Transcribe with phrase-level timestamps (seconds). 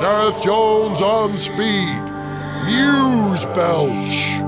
[0.00, 2.02] Gareth Jones on speed.
[2.66, 4.42] News Belch.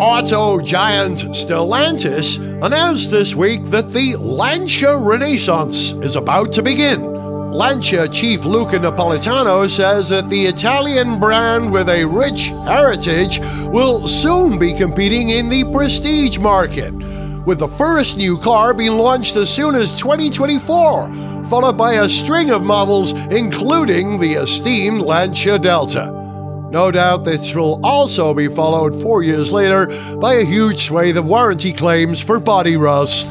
[0.00, 7.02] Auto giant Stellantis announced this week that the Lancia Renaissance is about to begin.
[7.52, 13.38] Lancia chief Luca Napolitano says that the Italian brand with a rich heritage
[13.68, 16.94] will soon be competing in the prestige market,
[17.44, 22.50] with the first new car being launched as soon as 2024, followed by a string
[22.50, 26.06] of models including the esteemed Lancia Delta.
[26.70, 29.84] No doubt this will also be followed four years later
[30.16, 33.28] by a huge swathe of warranty claims for body rust.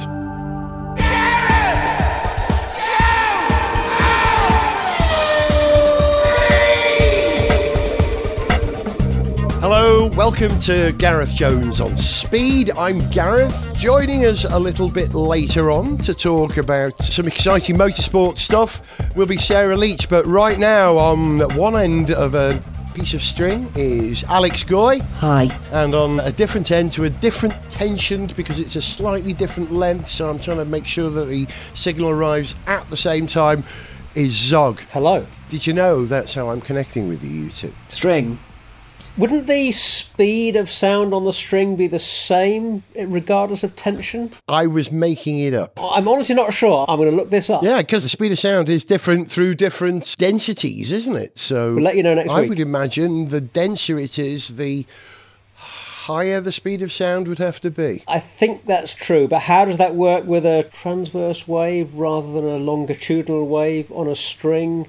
[10.26, 12.70] Welcome to Gareth Jones on Speed.
[12.78, 13.76] I'm Gareth.
[13.76, 18.84] Joining us a little bit later on to talk about some exciting motorsport stuff
[19.16, 22.62] will be Sarah Leach, but right now on one end of a
[22.94, 25.00] piece of string is Alex Goy.
[25.00, 25.46] Hi.
[25.72, 30.12] And on a different end to a different tension because it's a slightly different length,
[30.12, 33.64] so I'm trying to make sure that the signal arrives at the same time,
[34.14, 34.82] is Zog.
[34.92, 35.26] Hello.
[35.50, 37.74] Did you know that's how I'm connecting with you, you two?
[37.88, 38.38] String.
[39.18, 44.32] Wouldn't the speed of sound on the string be the same regardless of tension?
[44.48, 45.78] I was making it up.
[45.82, 46.86] I'm honestly not sure.
[46.88, 47.62] I'm going to look this up.
[47.62, 51.38] Yeah, because the speed of sound is different through different densities, isn't it?
[51.38, 52.46] So We'll let you know next I week.
[52.46, 54.86] I would imagine the denser it is, the
[55.56, 58.04] higher the speed of sound would have to be.
[58.08, 62.46] I think that's true, but how does that work with a transverse wave rather than
[62.46, 64.88] a longitudinal wave on a string?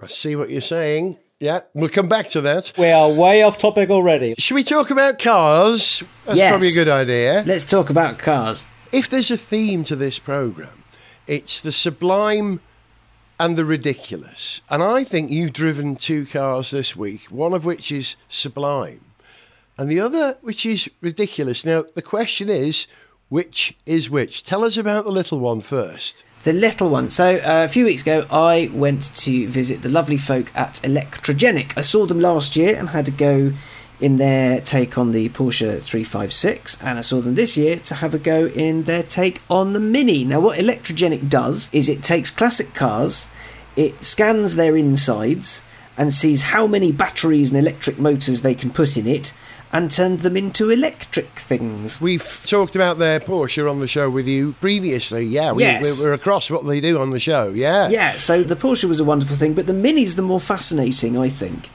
[0.00, 1.18] I see what you're saying.
[1.40, 2.72] Yeah, we'll come back to that.
[2.76, 4.34] We are way off topic already.
[4.36, 6.02] Should we talk about cars?
[6.26, 6.50] That's Yes.
[6.50, 7.42] probably a good idea.
[7.46, 8.66] Let's talk about cars.
[8.92, 10.84] If there's a theme to this programme,
[11.26, 12.60] it's the sublime
[13.38, 14.60] and the ridiculous.
[14.68, 19.00] And I think you've driven two cars this week, one of which is sublime
[19.78, 21.64] and the other which is ridiculous.
[21.64, 22.86] Now, the question is,
[23.30, 24.44] which is which?
[24.44, 26.22] Tell us about the little one first.
[26.42, 27.10] The little one.
[27.10, 31.76] So, uh, a few weeks ago, I went to visit the lovely folk at Electrogenic.
[31.76, 33.52] I saw them last year and had to go
[34.00, 38.14] in their take on the Porsche 356, and I saw them this year to have
[38.14, 40.24] a go in their take on the Mini.
[40.24, 43.28] Now, what Electrogenic does is it takes classic cars,
[43.76, 45.62] it scans their insides,
[45.98, 49.34] and sees how many batteries and electric motors they can put in it,
[49.72, 52.00] and turned them into electric things.
[52.00, 55.24] We've talked about their Porsche on the show with you previously.
[55.24, 56.00] Yeah, we, Yes.
[56.00, 57.50] we're across what they do on the show.
[57.50, 57.88] Yeah.
[57.88, 61.28] Yeah, so the Porsche was a wonderful thing, but the Mini's the more fascinating, I
[61.28, 61.68] think,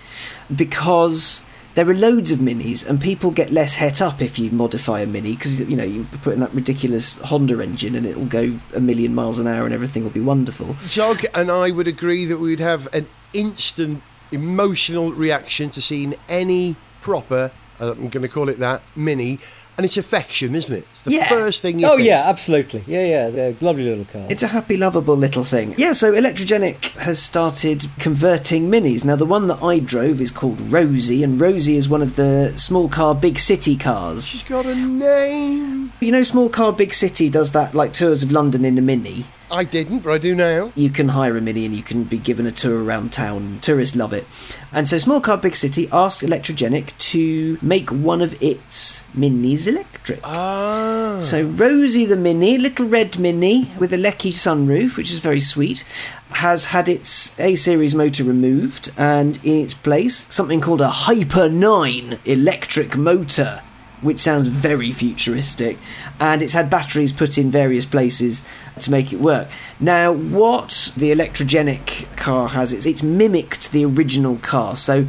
[0.53, 1.45] because
[1.75, 5.05] there are loads of Minis, and people get less het up if you modify a
[5.05, 8.79] Mini because you know you put in that ridiculous Honda engine and it'll go a
[8.79, 10.75] million miles an hour and everything will be wonderful.
[10.79, 14.01] Zog and I would agree that we'd have an instant
[14.31, 19.39] emotional reaction to seeing any proper, Uh, I'm going to call it that, mini,
[19.77, 20.87] and it's affection, isn't it?
[20.91, 21.27] It's the Yeah.
[21.29, 22.07] first thing you Oh, think.
[22.07, 22.83] yeah, absolutely.
[22.87, 24.27] Yeah, yeah, they're lovely little cars.
[24.29, 25.75] It's a happy, lovable little thing.
[25.77, 29.03] Yeah, so Electrogenic has started converting minis.
[29.03, 32.53] Now, the one that I drove is called Rosie, and Rosie is one of the
[32.55, 34.25] small car, big city cars.
[34.25, 35.91] She's got a name.
[35.99, 39.25] You know, Small Car Big City does that like tours of London in a mini.
[39.51, 40.71] I didn't, but I do now.
[40.75, 43.59] You can hire a mini and you can be given a tour around town.
[43.61, 44.25] Tourists love it.
[44.71, 50.19] And so Small Car Big City asked Electrogenic to make one of its minis electric.
[50.23, 51.19] Ah.
[51.21, 55.85] So Rosie the Mini, little red Mini with a Lecky sunroof, which is very sweet,
[56.31, 61.49] has had its A series motor removed and in its place something called a Hyper
[61.49, 63.61] 9 electric motor.
[64.01, 65.77] Which sounds very futuristic,
[66.19, 68.45] and it's had batteries put in various places
[68.79, 69.47] to make it work.
[69.79, 74.75] Now, what the electrogenic car has is it's mimicked the original car.
[74.75, 75.07] So,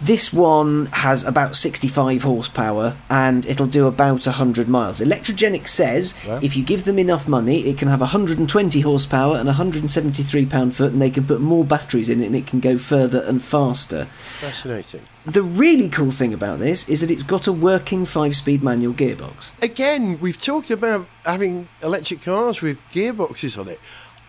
[0.00, 5.00] this one has about 65 horsepower and it'll do about 100 miles.
[5.00, 10.46] Electrogenic says if you give them enough money, it can have 120 horsepower and 173
[10.46, 13.22] pound foot, and they can put more batteries in it and it can go further
[13.22, 14.06] and faster.
[14.06, 15.02] Fascinating.
[15.24, 18.94] The really cool thing about this is that it's got a working five speed manual
[18.94, 19.50] gearbox.
[19.62, 23.80] Again, we've talked about having electric cars with gearboxes on it.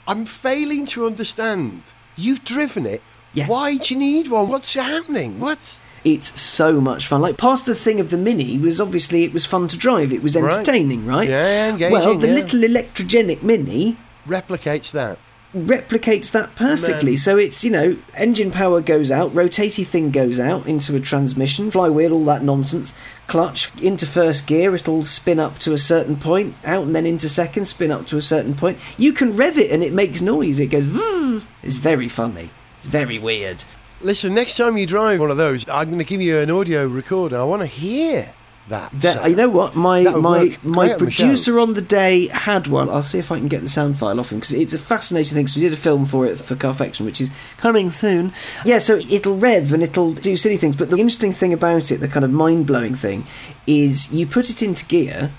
[0.08, 1.84] I'm failing to understand.
[2.16, 3.02] You've driven it.
[3.34, 3.48] Yeah.
[3.48, 4.48] Why do you need one?
[4.50, 5.40] What's happening?
[5.40, 7.22] What's It's so much fun.
[7.22, 10.14] Like part of the thing of the Mini was obviously it was fun to drive.
[10.14, 10.54] It was Right.
[10.54, 11.28] entertaining, right?
[11.30, 12.34] Yeah, engaging, Well, the yeah.
[12.34, 13.98] little electrogenic Mini
[14.28, 15.18] replicates that?
[15.56, 17.12] replicates that perfectly.
[17.12, 17.18] Man.
[17.18, 21.72] So it's, you know, engine power goes out, rotaty thing goes out into a transmission,
[21.72, 22.94] flywheel, all that nonsense,
[23.28, 27.30] clutch into first gear, it'll spin up to a certain point, out and then into
[27.30, 28.78] second, spin up to a certain point.
[28.98, 30.60] You can rev it and it makes noise.
[30.60, 32.50] It goes, "Vroom." it's very funny.
[32.78, 33.64] It's very weird.
[34.02, 36.86] Listen, next time you drive one of those, I'm going to give you an audio
[36.88, 37.40] recorder.
[37.40, 38.30] I want to hear
[38.70, 38.92] that.
[39.02, 39.30] That, sound.
[39.32, 39.76] you know what?
[39.76, 41.24] My my my great on the show.
[41.24, 42.90] producer on the day had one.
[42.90, 45.34] I'll see if I can get the sound file off him because it's a fascinating
[45.34, 45.46] thing.
[45.46, 48.34] 'cause we did a film for it for Carfection, which is coming soon.
[48.64, 50.76] Yeah, so it'll rev and it'll do silly things.
[50.76, 53.26] But the interesting thing about it, the kind of mind blowing thing,
[53.66, 55.32] is you put it into gear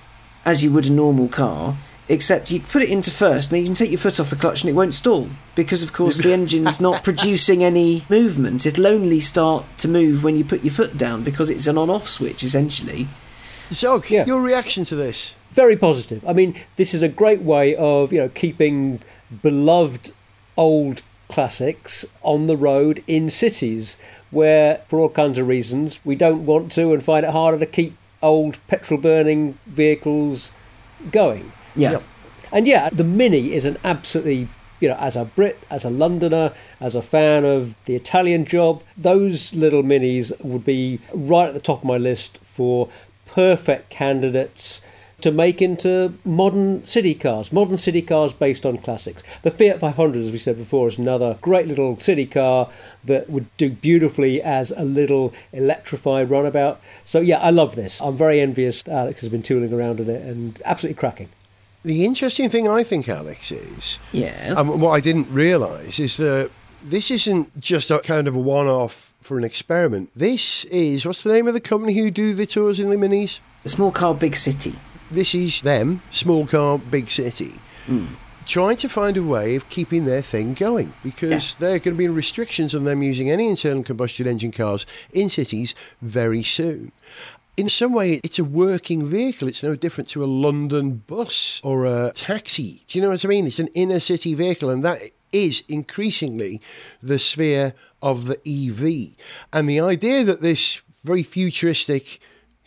[0.45, 1.77] as you would a normal car.
[2.11, 4.37] Except you put it into first, and then you can take your foot off the
[4.37, 8.65] clutch and it won't stall because, of course, the engine's not producing any movement.
[8.65, 12.09] It'll only start to move when you put your foot down because it's an on-off
[12.09, 13.09] switch essentially.
[13.71, 14.25] Zog, Yeah.
[14.25, 15.35] your reaction to this?
[15.53, 16.25] Very positive.
[16.27, 19.01] I mean, this is a great way of you know keeping
[19.43, 20.13] beloved
[20.57, 23.99] old classics on the road in cities
[24.31, 27.67] where, for all kinds of reasons, we don't want to and find it harder to
[27.67, 30.53] keep old petrol burning vehicles
[31.13, 31.53] going.
[31.75, 31.93] Yeah.
[31.93, 32.03] Yep.
[32.53, 34.49] And yeah, the Mini is an absolutely,
[34.81, 38.83] you know, as a Brit, as a Londoner, as a fan of the Italian job,
[38.97, 42.89] those little Minis would be right at the top of my list for
[43.27, 44.81] perfect candidates
[45.21, 49.23] to make into modern city cars, modern city cars based on classics.
[49.43, 52.71] The Fiat 500, as we said before, is another great little city car
[53.05, 56.81] that would do beautifully as a little electrified runabout.
[57.05, 58.01] So yeah, I love this.
[58.01, 58.87] I'm very envious.
[58.87, 61.31] Alex has been tooling around in it and absolutely cracking.
[61.89, 64.59] The interesting thing I think, Alex, is Yes.
[64.59, 66.51] um, what I didn't realise is that
[66.85, 70.11] this isn't just a kind of a one-off for an experiment.
[70.15, 73.41] This is what's the name of the company who do the tours in the minis?
[73.65, 74.75] Small car, big city.
[75.11, 77.55] This is them, small car, big city,
[78.45, 81.99] trying to find a way of keeping their thing going because there are going to
[81.99, 86.93] be restrictions on them using any internal combustion engine cars in cities very soon.
[87.59, 89.49] In some way, it's a working vehicle.
[89.49, 92.85] It's no different to a London bus or a taxi.
[92.87, 93.49] Do you know what I mean?
[93.49, 95.01] It's an inner city vehicle, and that
[95.33, 96.61] is increasingly
[97.03, 99.17] the sphere of the EV.
[99.53, 102.21] And the idea that this very futuristic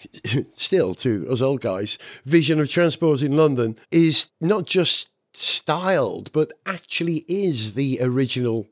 [0.56, 6.52] still to us old guys, vision of transport in London is not just styled, but
[6.66, 8.68] actually is the original,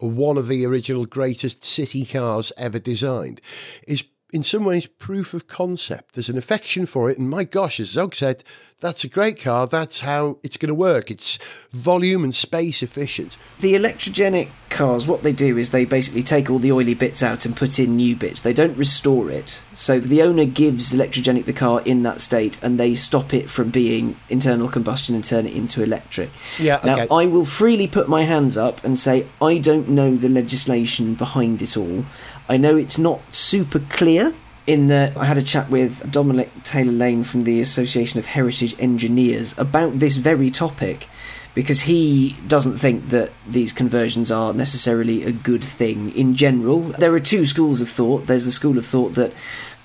[0.00, 3.40] one of the original greatest city cars ever designed,
[3.88, 6.14] is in some ways proof of concept.
[6.14, 8.42] There's an affection for it, and my gosh, as Zog said,
[8.82, 9.68] that's a great car.
[9.68, 11.10] That's how it's going to work.
[11.10, 11.38] It's
[11.70, 13.36] volume and space efficient.
[13.60, 17.46] The electrogenic cars, what they do is they basically take all the oily bits out
[17.46, 18.40] and put in new bits.
[18.40, 19.62] They don't restore it.
[19.72, 23.70] So the owner gives electrogenic the car in that state and they stop it from
[23.70, 26.30] being internal combustion and turn it into electric.
[26.58, 27.06] Yeah, Now.
[27.10, 31.62] I will freely put my hands up and say I don't know the legislation behind
[31.62, 32.04] it all.
[32.52, 34.34] I know it's not super clear.
[34.66, 38.76] In that, I had a chat with Dominic Taylor Lane from the Association of Heritage
[38.78, 41.08] Engineers about this very topic
[41.54, 46.80] because he doesn't think that these conversions are necessarily a good thing in general.
[46.80, 48.26] There are two schools of thought.
[48.26, 49.32] There's the school of thought that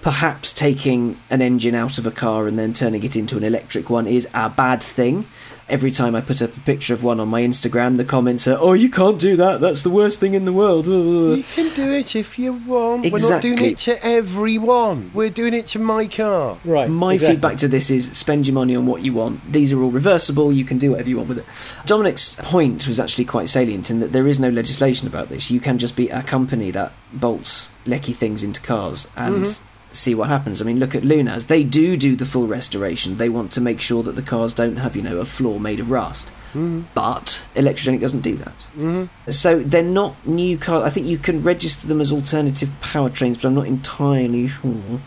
[0.01, 3.89] perhaps taking an engine out of a car and then turning it into an electric
[3.89, 5.25] one is a bad thing.
[5.69, 8.57] Every time I put up a picture of one on my Instagram, the comments are,
[8.57, 9.59] "Oh, you can't do that.
[9.59, 13.11] That's the worst thing in the world." You can do it if you want.
[13.11, 15.11] We're not doing it to everyone.
[15.13, 16.57] We're doing it to my car.
[16.63, 16.89] Right.
[16.89, 17.35] My exactly.
[17.35, 19.51] feedback to this is spend your money on what you want.
[19.51, 20.53] These are all reversible.
[20.53, 21.85] You can do whatever you want with it.
[21.85, 25.51] Dominic's point was actually quite salient in that there is no legislation about this.
[25.51, 29.63] You can just be a company that bolts lecky things into cars and mm-hmm.
[29.97, 30.61] See what happens.
[30.61, 31.47] I mean, look at Lunaz.
[31.47, 33.17] They do do the full restoration.
[33.17, 35.79] They want to make sure that the cars don't have, you know, a floor made
[35.79, 36.27] of rust.
[36.49, 36.81] Mm-hmm.
[36.93, 38.57] But Electrogenic doesn't do that.
[38.77, 39.31] Mm-hmm.
[39.31, 40.83] So they're not new cars.
[40.83, 45.01] I think you can register them as alternative powertrains, but I'm not entirely sure.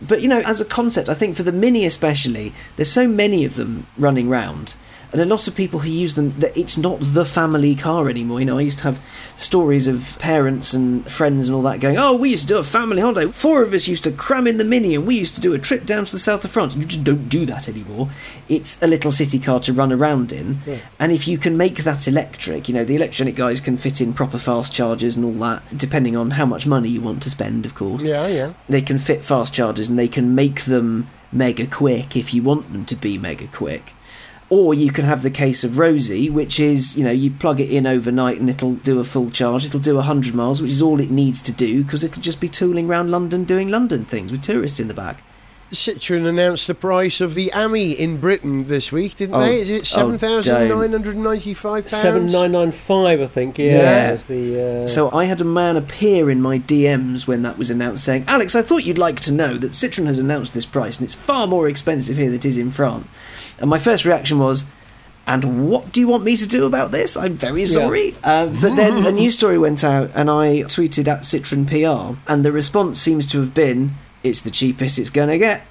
[0.00, 3.44] But you know, as a concept, I think for the Mini especially, there's so many
[3.44, 4.76] of them running round,
[5.12, 8.40] and a lot of people who use them that it's not the family car anymore.
[8.40, 9.00] You know, I used to have
[9.36, 12.64] stories of parents and friends and all that going, "Oh, we used to do a
[12.64, 13.30] family holiday.
[13.30, 15.58] Four of us used to cram in the Mini, and we used to do a
[15.58, 18.08] trip down to the south of France." You just don't do that anymore.
[18.48, 20.60] It's a little city car to run around in,
[20.98, 24.12] and if you can make that electric, you know, the electronic guys can fit in
[24.12, 27.66] proper fast chargers and all that, depending on how much money you want to spend,
[27.66, 28.52] of course Yeah, yeah.
[28.68, 32.72] they can fit fast chargers and they can make them mega quick if you want
[32.72, 33.92] them to be mega quick.
[34.54, 37.70] Or you can have the case of Rosie, which is, you know, you plug it
[37.70, 39.64] in overnight and it'll do a full charge.
[39.64, 42.50] It'll do 100 miles, which is all it needs to do because it'll just be
[42.50, 45.22] tooling around London doing London things with tourists in the back.
[45.72, 49.56] Citroen announced the price of the AMI in Britain this week, didn't Oh, they?
[49.56, 52.02] Is it oh, seven thousand nine hundred ninety-five pounds?
[52.02, 53.58] Seven nine nine five, I think.
[53.58, 54.12] Yeah, Yeah.
[54.12, 57.70] is the uh, So I had a man appear in my DMs when that was
[57.70, 60.98] announced saying, Alex, I thought you'd like to know that Citroen has announced this price
[60.98, 63.06] and it's far more expensive here than it is in France.
[63.58, 64.66] And my first reaction was,
[65.26, 67.16] And what do you want me to do about this?
[67.16, 68.14] I'm very sorry.
[68.24, 72.44] Uh, but then a news story went out, and I tweeted at Citroen PR, and
[72.44, 75.62] the response seems to have been, "It's the cheapest it's going to get.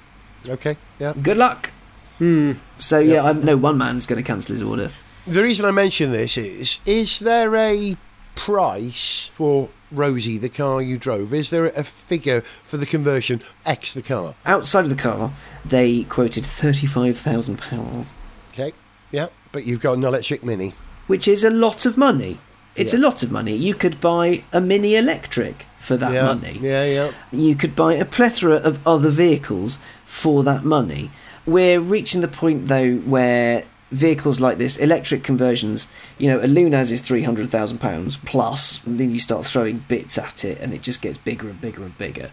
[0.48, 1.12] Okay, yeah.
[1.20, 1.70] Good luck."
[2.18, 2.52] Hmm.
[2.78, 4.90] So yeah, I no one man's going to cancel his order.
[5.26, 7.96] The reason I mention this is: is there a
[8.34, 11.32] price for Rosie, the car you drove?
[11.34, 14.34] Is there a figure for the conversion X the car?
[14.46, 15.32] Outside of the car,
[15.64, 18.14] they quoted thirty-five thousand pounds,
[18.52, 18.72] Okay,
[19.10, 19.28] yeah.
[19.52, 20.74] But you've got an electric Mini.
[21.06, 22.38] which is a lot of money.
[22.74, 23.00] It's Yeah.
[23.00, 23.54] a lot of money.
[23.54, 26.58] You could buy a mini electric for that yeah, money.
[26.62, 27.12] yeah, yeah.
[27.32, 31.10] you could buy a plethora of other vehicles for that money.
[31.44, 36.92] We're reaching the point though where vehicles like this, electric conversions, you know, a Lunaz
[36.92, 40.72] is three hundred thousand pounds plus, and then you start throwing bits at it, and
[40.72, 42.30] it just gets bigger and bigger and bigger.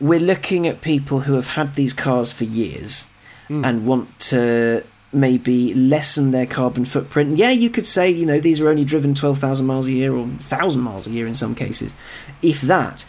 [0.00, 3.06] We're looking at people who have had these cars for years
[3.46, 3.64] hmm.
[3.64, 7.36] and want to maybe lessen their carbon footprint.
[7.36, 10.20] Yeah, you could say, you know, these are only driven 12,000 miles a year or
[10.22, 11.94] 1,000 miles a year in some cases,
[12.42, 13.04] if that.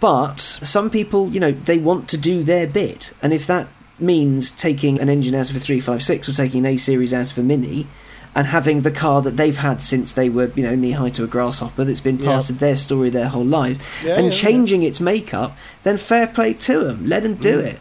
[0.00, 3.14] But some people, you know, they want to do their bit.
[3.22, 3.68] And if that
[3.98, 7.38] means taking an engine out of a 356 or taking an A series out of
[7.38, 7.86] a Mini
[8.34, 11.24] and having the car that they've had since they were, you know, knee high to
[11.24, 12.54] a grasshopper that's been part Yeah.
[12.54, 16.52] of their story their whole lives Yeah, and yeah, changing its makeup, then fair play
[16.54, 17.06] to them.
[17.06, 17.64] Let them do Mm.
[17.66, 17.80] it.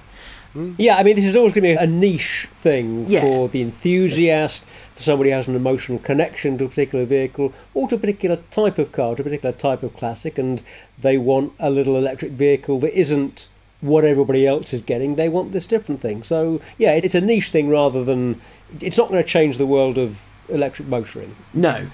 [0.60, 0.82] Mm-hmm.
[0.82, 3.22] Yeah, I mean, this is always going to be a niche thing Yeah.
[3.22, 7.88] for the enthusiast, for somebody who has an emotional connection to a particular vehicle or
[7.88, 10.62] to a particular type of car, to a particular type of classic, and
[11.02, 13.48] they want a little electric vehicle that isn't
[13.82, 15.16] what everybody else is getting.
[15.16, 16.24] They want this different thing.
[16.24, 18.42] So, yeah, it's a niche thing rather than.
[18.82, 21.36] It's not going to change the world of electric motoring.
[21.54, 21.88] No,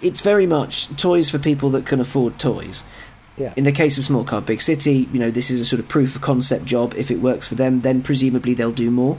[0.00, 2.84] it's very much toys for people that can afford toys.
[3.36, 3.54] Yeah.
[3.56, 5.88] In the case of Small Car Big City, you know, this is a sort of
[5.88, 6.94] proof of concept job.
[6.96, 9.16] If it works for them, then presumably they'll do more.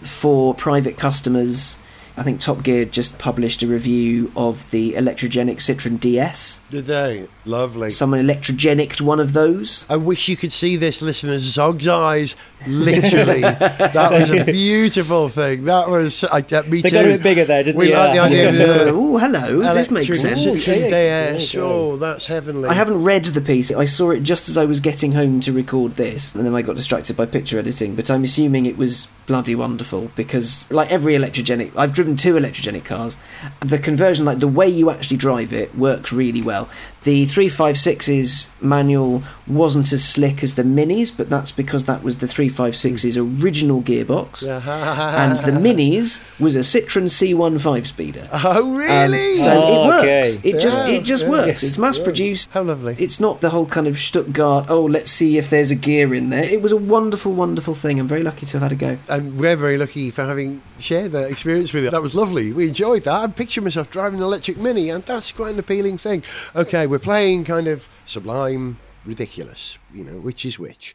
[0.00, 1.78] For private customers,
[2.16, 6.60] I think Top Gear just published a review of the electrogenic Citroen DS.
[6.70, 7.28] Did they?
[7.44, 7.90] Lovely.
[7.90, 9.84] Someone electrogenicked one of those.
[9.90, 11.42] I wish you could see this, listeners.
[11.42, 12.34] Zog's eyes,
[12.66, 13.40] literally.
[13.40, 15.64] that was a beautiful thing.
[15.64, 16.94] That was, I, uh, me They too.
[16.94, 17.96] got a bit bigger there, didn't We they?
[17.96, 18.22] like the Yeah.
[18.24, 20.44] idea of the oh, hello, this makes sense.
[20.46, 20.90] Ooh, Citroen yeah,
[21.30, 21.54] DS.
[21.54, 21.66] yeah, yeah.
[21.66, 22.68] Oh, that's heavenly.
[22.68, 23.70] I haven't read the piece.
[23.72, 26.62] I saw it just as I was getting home to record this, and then I
[26.62, 27.94] got distracted by picture editing.
[27.96, 32.84] But I'm assuming it was bloody wonderful because, like every electrogenic, I've driven two electrogenic
[32.84, 33.16] cars.
[33.60, 36.68] The conversion, like the way you actually drive it, works really well.
[37.06, 42.26] The 356's manual wasn't as slick as the Minis, but that's because that was the
[42.26, 44.42] 356's original gearbox.
[44.48, 48.28] and the Minis was a Citroen C1 5 speeder.
[48.48, 49.34] Oh, Um, really?
[49.36, 50.38] so Oh, it works.
[50.38, 50.48] okay.
[50.50, 51.30] It just Yeah, it just yeah.
[51.30, 51.46] works.
[51.46, 51.62] Yes.
[51.62, 52.48] It's mass produced.
[52.50, 52.96] How lovely.
[52.98, 54.66] It's not the whole kind of Stuttgart.
[54.68, 56.42] Oh, let's see if there's a gear in there.
[56.44, 58.00] It was a wonderful, wonderful thing.
[58.00, 58.98] I'm very lucky to have had a go.
[59.08, 61.90] and we're very lucky for having shared that experience with you.
[61.90, 62.52] That was lovely.
[62.52, 63.14] We enjoyed that.
[63.22, 66.22] I picture myself driving an electric mini, and that's quite an appealing thing.
[66.54, 70.94] Okay, we're playing kind of sublime, ridiculous, you know, which is which.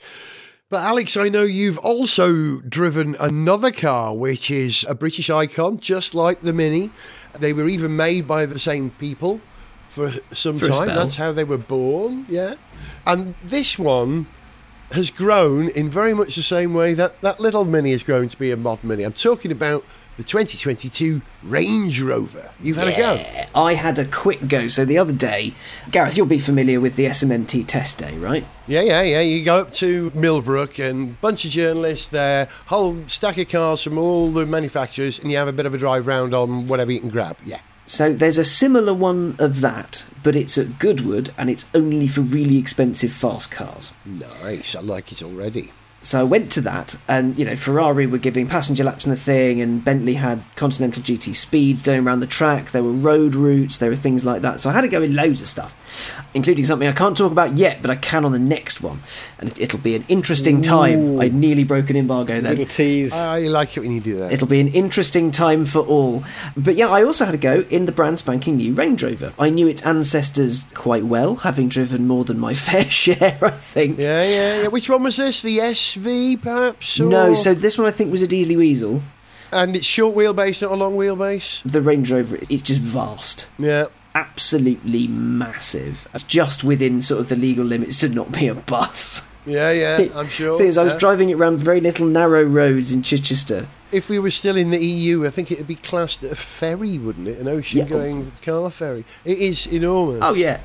[0.70, 6.16] But Alex, I know you've also driven another car, which is a British icon, just
[6.16, 6.92] like the Mini.
[7.38, 9.42] They were even made by the same people
[9.90, 10.88] for some For time.
[10.88, 12.56] That's how they were born, yeah.
[13.06, 14.28] And this one
[14.92, 18.40] has grown in very much the same way that that little Mini has grown to
[18.40, 19.04] be a mod Mini.
[19.04, 19.84] I'm talking about
[20.18, 22.52] the 2022 Range Rover.
[22.60, 23.60] You've had a go.
[23.60, 24.68] I had a quick go.
[24.68, 25.54] So the other day,
[25.90, 28.46] Gareth, you'll be familiar with the SMMT test day, right?
[28.68, 29.22] Yeah, yeah, yeah.
[29.22, 33.98] You go up to Millbrook and bunch of journalists there, whole stack of cars from
[33.98, 37.00] all the manufacturers, and you have a bit of a drive round on whatever you
[37.00, 37.38] can grab.
[37.46, 37.60] Yeah.
[37.86, 42.22] So there's a similar one of that, but it's at Goodwood and it's only for
[42.22, 43.92] really expensive fast cars.
[44.06, 44.76] Nice.
[44.76, 45.72] I like it already.
[46.04, 49.18] So I went to that, and you know, Ferrari were giving passenger laps on the
[49.18, 52.72] thing, and Bentley had Continental GT speeds going around the track.
[52.72, 54.62] There were road routes, there were things like that.
[54.62, 55.76] So I had to go in loads of stuff,
[56.34, 59.02] including something I can't talk about yet, but I can on the next one,
[59.40, 61.20] and it'll be an interesting time.
[61.20, 62.52] I nearly broke an embargo then.
[62.52, 63.14] Little tease.
[63.14, 64.32] I like it when you do that.
[64.32, 66.24] It'll be an interesting time for all.
[66.56, 69.34] But yeah, I also had a go in the brand spanking new Range Rover.
[69.38, 73.98] I knew its ancestors quite well, having driven more than my fair share, I think.
[73.98, 74.68] yeah, yeah, yeah.
[74.68, 75.42] Which one was this?
[75.42, 77.00] The SV, perhaps?
[77.00, 77.10] Or...
[77.10, 79.02] No, so this one I think was a Diesely Weasel.
[79.52, 81.70] And it's short wheelbase, not a long wheelbase?
[81.70, 83.50] The Range Rover, it's just vast.
[83.60, 83.88] Yeah.
[84.14, 86.08] Absolutely massive.
[86.14, 89.34] It's just within sort of the legal limits to not be a bus.
[89.46, 90.58] Yeah, yeah, I'm sure.
[90.58, 91.00] thing is, I was yeah.
[91.00, 93.68] driving it around very little narrow roads in Chichester.
[93.92, 96.98] If we were still in the EU, I think it'd be classed as a ferry,
[96.98, 97.40] wouldn't it?
[97.40, 97.86] An ocean Yeah.
[97.86, 99.04] going car ferry.
[99.26, 100.20] It is enormous.
[100.24, 100.60] Oh yeah,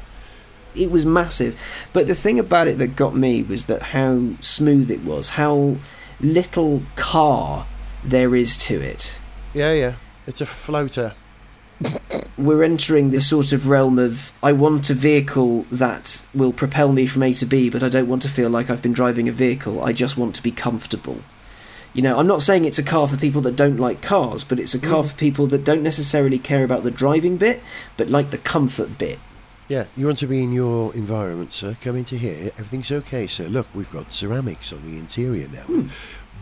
[0.74, 1.58] it was massive.
[1.92, 5.76] But the thing about it that got me was that how smooth it was, how
[6.20, 7.66] little car
[8.04, 9.18] there is to it.
[9.54, 9.94] Yeah, yeah.
[10.26, 11.14] It's a floater.
[12.38, 17.06] We're entering this sort of realm of I want a vehicle that will propel me
[17.06, 19.32] from A to B, but I don't want to feel like I've been driving a
[19.32, 19.82] vehicle.
[19.82, 21.20] I just want to be comfortable.
[21.92, 24.58] You know, I'm not saying it's a car for people that don't like cars, but
[24.58, 25.10] it's a car mm.
[25.10, 27.62] for people that don't necessarily care about the driving bit,
[27.96, 29.18] but like the comfort bit.
[29.68, 31.76] Yeah, you want to be in your environment, sir.
[31.80, 32.52] Come into here.
[32.58, 33.44] Everything's okay, sir.
[33.44, 35.62] Look, we've got ceramics on the interior now.
[35.62, 35.88] Hmm.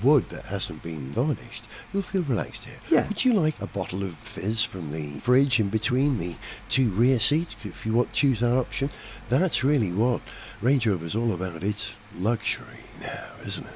[0.03, 1.65] Wood that hasn't been varnished.
[1.93, 2.79] You'll feel relaxed here.
[2.91, 3.09] Yeah.
[3.09, 6.37] Would you like a bottle of fizz from the fridge in between the
[6.69, 8.91] two rear seats if you want choose that option?
[9.29, 10.21] That's really what
[10.61, 11.63] Range Rover's all about.
[11.63, 13.73] It's luxury now, isn't it?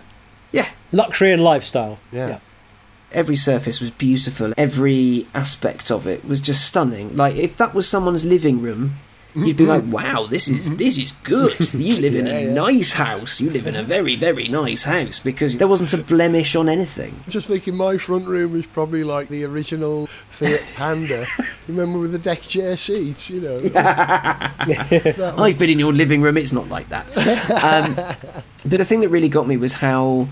[0.52, 1.98] Yeah, Luxury and lifestyle.
[2.10, 2.40] Yeah.
[3.12, 4.52] every surface was beautiful.
[4.56, 7.16] Every aspect of it was just stunning.
[7.16, 8.98] Like if that was someone's living room,
[9.34, 11.54] you'd be like, "Wow, this is this is good.
[11.78, 13.40] You live in a nice house.
[13.40, 17.22] You live in a very very nice house because there wasn't a blemish on anything."
[17.28, 21.26] Just thinking my front room is probably like the original Fiat Panda.
[21.68, 23.56] Remember with the deck chair seats, you know?
[25.38, 26.36] I've been in your living room.
[26.36, 27.06] It's not like that.
[27.62, 27.94] Um,
[28.64, 30.28] but the thing that really got me was how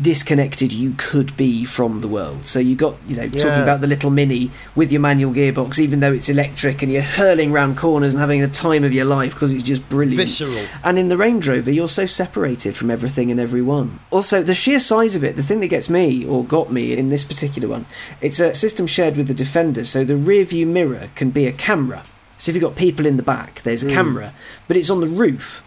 [0.00, 2.46] disconnected you could be from the world.
[2.46, 6.00] So you got, you know, talking about the little Mini with your manual gearbox, even
[6.00, 9.34] though it's electric, and you're hurling round corners and having the time of your life
[9.34, 10.20] because it's just brilliant.
[10.20, 10.66] Visceral.
[10.84, 14.00] And in the Range Rover, you're so separated from everything and everyone.
[14.10, 17.08] Also, the sheer size of it, the thing that gets me, or got me in
[17.08, 17.86] this particular one,
[18.20, 21.52] it's a system shared with the Defender, so the rear view mirror can be a
[21.52, 22.04] camera.
[22.38, 23.92] So if you've got people in the back, there's a mm.
[23.92, 24.32] camera,
[24.68, 25.64] but it's on the roof.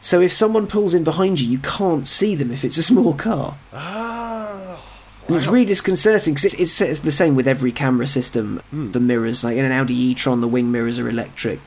[0.00, 3.14] So if someone pulls in behind you, you can't see them if it's a small
[3.14, 3.58] car.
[3.72, 4.80] Ah.
[5.28, 8.60] And it's really disconcerting because it's, it's, the same with every camera system.
[8.70, 8.90] Hmm.
[8.90, 11.60] The mirrors, like in an Audi e-tron, the wing mirrors are electric.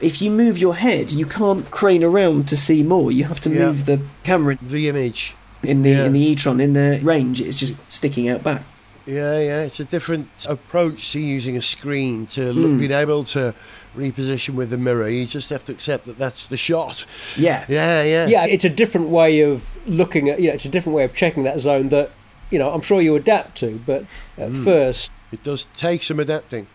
[0.00, 3.12] If you move your head, you can't crane around to see more.
[3.12, 3.66] You have to Yeah.
[3.66, 5.36] move the camera The image.
[5.62, 6.04] in the Yeah.
[6.06, 6.60] in the e-tron.
[6.60, 8.62] In the range, it's just sticking out back.
[9.06, 13.54] Yeah, yeah, it's a different approach to using a screen to look, being able to
[13.96, 15.08] reposition with the mirror.
[15.08, 17.06] You just have to accept that that's the shot.
[17.36, 18.26] Yeah, Yeah, yeah.
[18.26, 20.40] Yeah, it's a different way of looking at.
[20.40, 22.10] Yeah, it's a different way of checking that zone that
[22.50, 24.04] you know I'm sure you adapt to, but
[24.38, 24.64] at hmm.
[24.64, 26.66] first, It does take some adapting.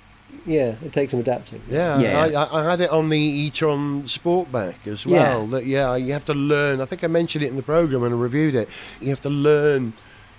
[0.46, 1.62] yeah, it takes some adapting.
[1.70, 2.20] Yeah, Yeah.
[2.20, 5.44] I, I, I had it on the e-tron Sportback as well.
[5.44, 5.52] Yeah.
[5.52, 6.82] That yeah, you have to learn.
[6.82, 8.70] I think I mentioned it in the program when I reviewed it.
[9.00, 9.94] You have to learn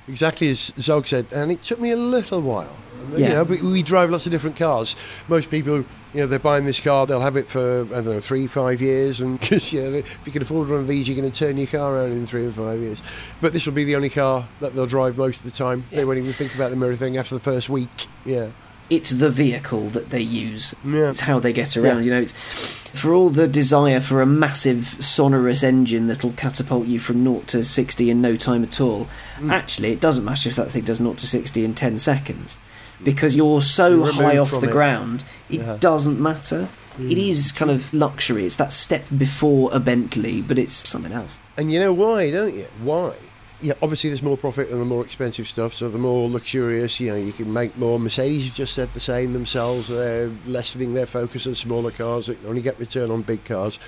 [0.08, 2.76] exactly as Zog said, and it took me a little while.
[3.16, 4.96] You know, but we drive lots of different cars.
[5.28, 8.20] Most people, you know, they're buying this car, they'll have it for I don't know
[8.20, 11.30] three, five years, and because yeah, if you can afford one of these, you're going
[11.30, 13.02] to turn your car around in three or five years.
[13.40, 15.84] But this will be the only car that they'll drive most of the time.
[15.90, 18.06] They won't even think about the mirror thing after the first week.
[18.24, 18.50] Yeah,
[18.90, 20.74] it's the vehicle that they use.
[20.84, 21.10] Yeah.
[21.10, 22.04] It's how they get around.
[22.04, 26.98] You know, it's for all the desire for a massive sonorous engine that'll catapult you
[26.98, 29.08] from 0 to 60 in no time at all.
[29.38, 29.50] Mm.
[29.50, 32.58] Actually, it doesn't matter if that thing does 0 to 60 in 10 seconds
[33.04, 34.70] because you're so high off the it.
[34.72, 35.62] ground, it Yeah.
[35.76, 35.80] Mm.
[35.80, 36.68] doesn't matter.
[36.98, 38.44] It is kind of luxury.
[38.44, 41.38] It's that step before a Bentley, but it's something else.
[41.56, 42.66] And you know why, don't you?
[42.82, 43.14] Why?
[43.62, 47.10] Yeah, obviously there's more profit in the more expensive stuff, so the more luxurious, you
[47.10, 47.98] know, you can make more.
[47.98, 49.88] Mercedes have just said the same themselves.
[49.88, 53.78] They're lessening their focus on smaller cars that only get return on big cars.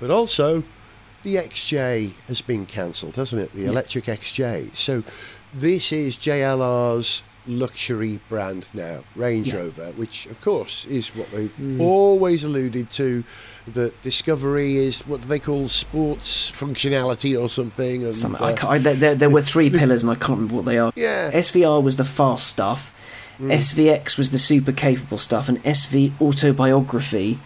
[0.00, 0.62] But also,
[1.24, 3.52] the XJ has been cancelled, hasn't it?
[3.54, 4.74] The electric XJ.
[4.76, 5.02] So
[5.52, 9.56] this is JLR's luxury brand now, Range Yeah.
[9.60, 13.24] Rover, which of course is what they've always alluded to.
[13.66, 18.04] That Discovery is what do they call sports functionality or something?
[18.04, 20.54] And, Some, uh, I I, there- there, there were three pillars, and I can't remember
[20.56, 20.92] what they are.
[20.96, 22.92] yeah, SVR was the fast stuff,
[23.40, 27.38] SVX was the super capable stuff, and SV Autobiography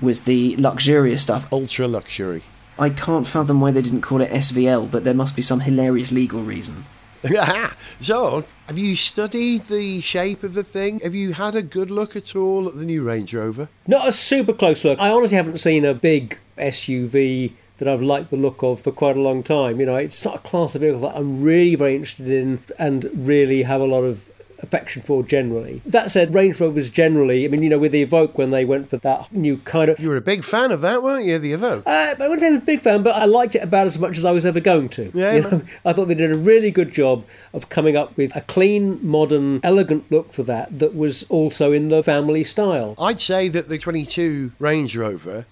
[0.00, 1.50] was the luxurious stuff.
[1.52, 2.42] ultra luxury.
[2.78, 6.12] I can't fathom why they didn't call it SVL, but there must be some hilarious
[6.12, 6.84] legal reason.
[8.00, 11.00] so, have you studied the shape of the thing?
[11.00, 13.68] Have you had a good look at all at the new Range Rover?
[13.86, 14.98] Not a super close look.
[14.98, 19.16] I honestly haven't seen a big SUV that I've liked the look of for quite
[19.16, 19.80] a long time.
[19.80, 23.10] You know, it's not a class of vehicle that I'm really very interested in and
[23.14, 24.30] really have a lot of
[24.60, 25.82] affection for generally.
[25.84, 28.90] That said, Range Rovers generally, I mean, you know, with the Evoque when they went
[28.90, 31.38] for that new kind of You were a big fan of that, weren't you?
[31.38, 31.82] The Evoque.
[31.86, 33.98] Uh, I wouldn't say I was a big fan, but I liked it about as
[33.98, 35.10] much as I was ever going to.
[35.14, 38.34] Yeah, You know, I thought they did a really good job of coming up with
[38.34, 42.94] a clean, modern, elegant look for that that was also in the family style.
[42.98, 45.46] I'd say that the 22 Range Rover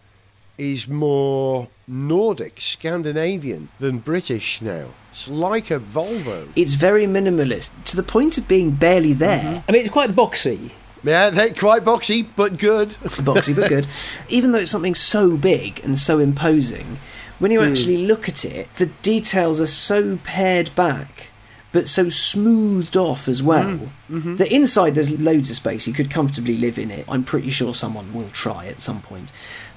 [0.57, 4.89] is more Nordic, Scandinavian than British now.
[5.15, 6.49] It's like a Volvo.
[6.57, 9.63] It's very minimalist, to the point of being barely there.
[9.69, 10.73] I mean, it's quite boxy.
[11.05, 12.89] Yeah, they're quite boxy, but good.
[13.23, 13.87] Boxy but good.
[14.29, 16.99] Even though it's something so big and so imposing,
[17.39, 21.29] when you actually look at it, the details are so pared back
[21.75, 23.65] but so smoothed off as well.
[23.65, 24.37] Mm, mm-hmm.
[24.37, 25.89] The inside there's loads of space.
[25.89, 27.05] You could comfortably live in it.
[27.09, 29.33] I'm pretty sure someone will try at some point.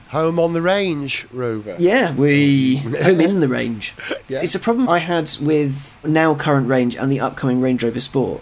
[0.09, 1.75] Home on the range, Rover.
[1.79, 3.93] Yeah, we home in the range.
[4.27, 4.41] Yeah.
[4.41, 8.41] It's a problem I had with now current range and the upcoming Range Rover Sport.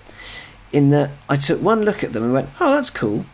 [0.71, 3.25] In that I took one look at them and went, "Oh, that's cool,"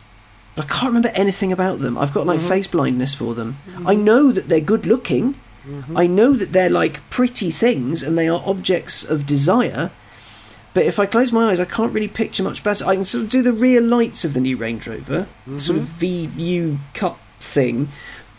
[0.54, 1.98] but I can't remember anything about them.
[1.98, 2.48] I've got like Mm-hmm.
[2.48, 3.58] face blindness for them.
[3.84, 5.34] I know that they're good looking.
[5.66, 5.96] Mm-hmm.
[5.96, 9.90] I know that they're like pretty things and they are objects of desire.
[10.74, 12.86] But if I close my eyes, I can't really picture much better.
[12.86, 15.26] I can sort of do the rear lights of the new Range Rover,
[15.58, 16.38] sort of Mm-hmm.
[16.38, 17.88] VU cut thing,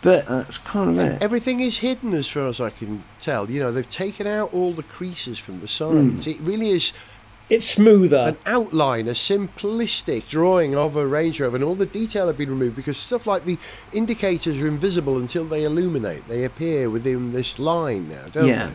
[0.04, 1.22] but uh, that's kind of it.
[1.22, 3.50] Everything is hidden as far as I can tell.
[3.50, 6.24] You know, they've taken out all the creases from the sides.
[6.24, 6.30] Hmm.
[6.30, 6.92] It really is
[7.50, 8.16] It's smoother.
[8.28, 12.48] an outline, a simplistic drawing of a Range Rover, and all the detail have been
[12.48, 13.58] removed because stuff like the
[13.92, 16.26] indicators are invisible until they illuminate.
[16.26, 18.66] They appear within this line now, don't Yeah.
[18.68, 18.72] they?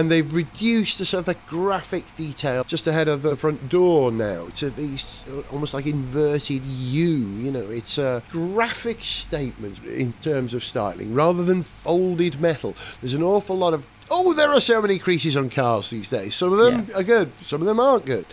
[0.00, 4.48] And they've reduced the sort of graphic detail just ahead of the front door now
[4.56, 7.06] to these uh, almost like inverted U.
[7.08, 12.74] You know, it's a graphic statement in terms of styling rather than folded metal.
[13.00, 16.34] There's an awful lot of oh, there are so many creases on cars these days.
[16.34, 16.98] Some of them Yeah.
[16.98, 18.26] are good, some of them aren't good.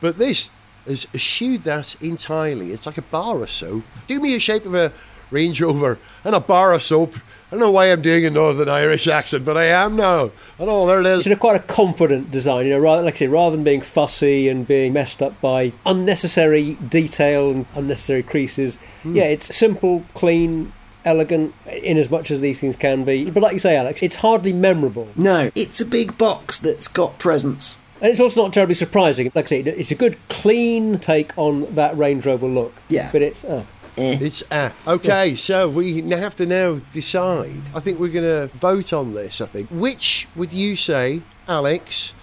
[0.00, 0.50] But this
[0.86, 2.72] has eschewed that entirely.
[2.72, 3.84] It's like a bar of soap.
[4.06, 4.92] Do me a shape of a
[5.30, 7.14] Range Rover and a bar of soap.
[7.16, 10.30] I don't know why I'm doing a Northern Irish accent, but I am now.
[10.58, 11.32] I know, there it It's is.
[11.32, 12.78] a quite a confident design, you know.
[12.78, 17.50] Rather, like I say, rather than being fussy and being messed up by unnecessary detail
[17.50, 19.16] and unnecessary creases, hmm.
[19.16, 20.72] yeah, it's simple, clean,
[21.04, 23.30] elegant, in as much as these things can be.
[23.30, 27.18] But like you say, Alex, it's hardly memorable, No, it's a big box that's got
[27.18, 27.78] presents.
[28.00, 29.30] and it's also not terribly surprising.
[29.34, 32.74] Like I say, it's a good, clean take on that Range Rover look.
[32.88, 33.10] Yeah.
[33.12, 33.44] but it's.
[33.44, 33.64] Uh,
[33.98, 34.18] Eh.
[34.20, 35.34] It's ah okay.
[35.34, 37.60] So we have to now decide.
[37.74, 39.40] I think we're going to vote on this.
[39.40, 39.68] I think.
[39.68, 42.14] Which would you say, Alex,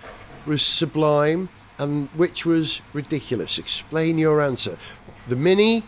[0.45, 3.59] was sublime, and which was ridiculous?
[3.59, 4.77] Explain your answer.
[5.27, 5.83] The Mini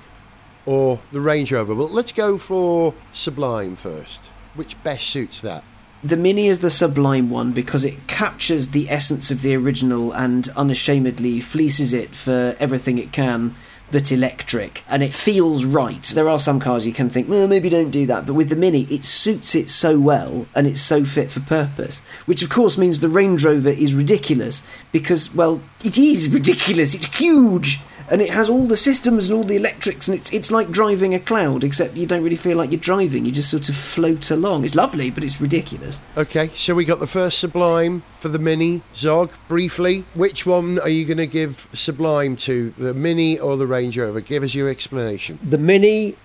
[0.69, 1.73] or the Range Rover?
[1.73, 4.25] Well, let's go for sublime first.
[4.53, 5.63] Which best suits that?
[6.03, 10.47] The Mini is the sublime one because it captures the essence of the original and
[10.49, 13.55] unashamedly fleeces it for everything it can,
[13.89, 14.83] but electric.
[14.87, 16.03] And it feels right.
[16.03, 18.27] There are some cars you can think, well, maybe don't do that.
[18.27, 22.01] But with the Mini, it suits it so well and it's so fit for purpose.
[22.27, 26.93] Which, of course, means the Range Rover is ridiculous because, well, it is ridiculous.
[26.93, 27.79] It's huge.
[28.11, 31.13] And it has all the systems and all the electrics, and it's it's like driving
[31.13, 33.25] a cloud, except you don't really feel like you're driving.
[33.25, 34.65] You just sort of float along.
[34.65, 36.01] It's lovely, but it's ridiculous.
[36.17, 38.81] Okay, so we got the first Sublime for the Mini.
[38.95, 43.67] Zog, briefly, which one are you going to give Sublime to, the Mini or the
[43.67, 44.21] Range Rover?
[44.21, 45.37] Give us your explanation.
[45.43, 46.15] the Mini,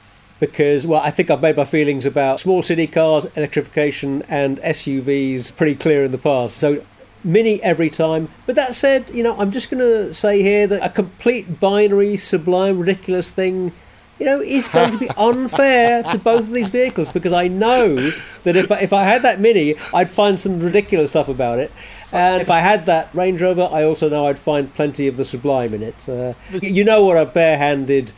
[0.40, 5.54] because well, I think I've made my feelings about small city cars, electrification, and SUVs
[5.56, 6.56] pretty clear in the past.
[6.56, 6.84] So.
[7.24, 8.28] Mini every time.
[8.46, 12.16] But that said, you know, I'm just going to say here that a complete binary,
[12.16, 13.72] sublime, ridiculous thing,
[14.18, 18.12] you know, is going to be unfair to both of these vehicles because I know
[18.44, 21.72] that if I, if I had that Mini, I'd find some ridiculous stuff about it.
[22.12, 25.24] And if I had that Range Rover, I also know I'd find plenty of the
[25.24, 26.08] sublime in it.
[26.08, 28.12] Uh, you know what a bare-handed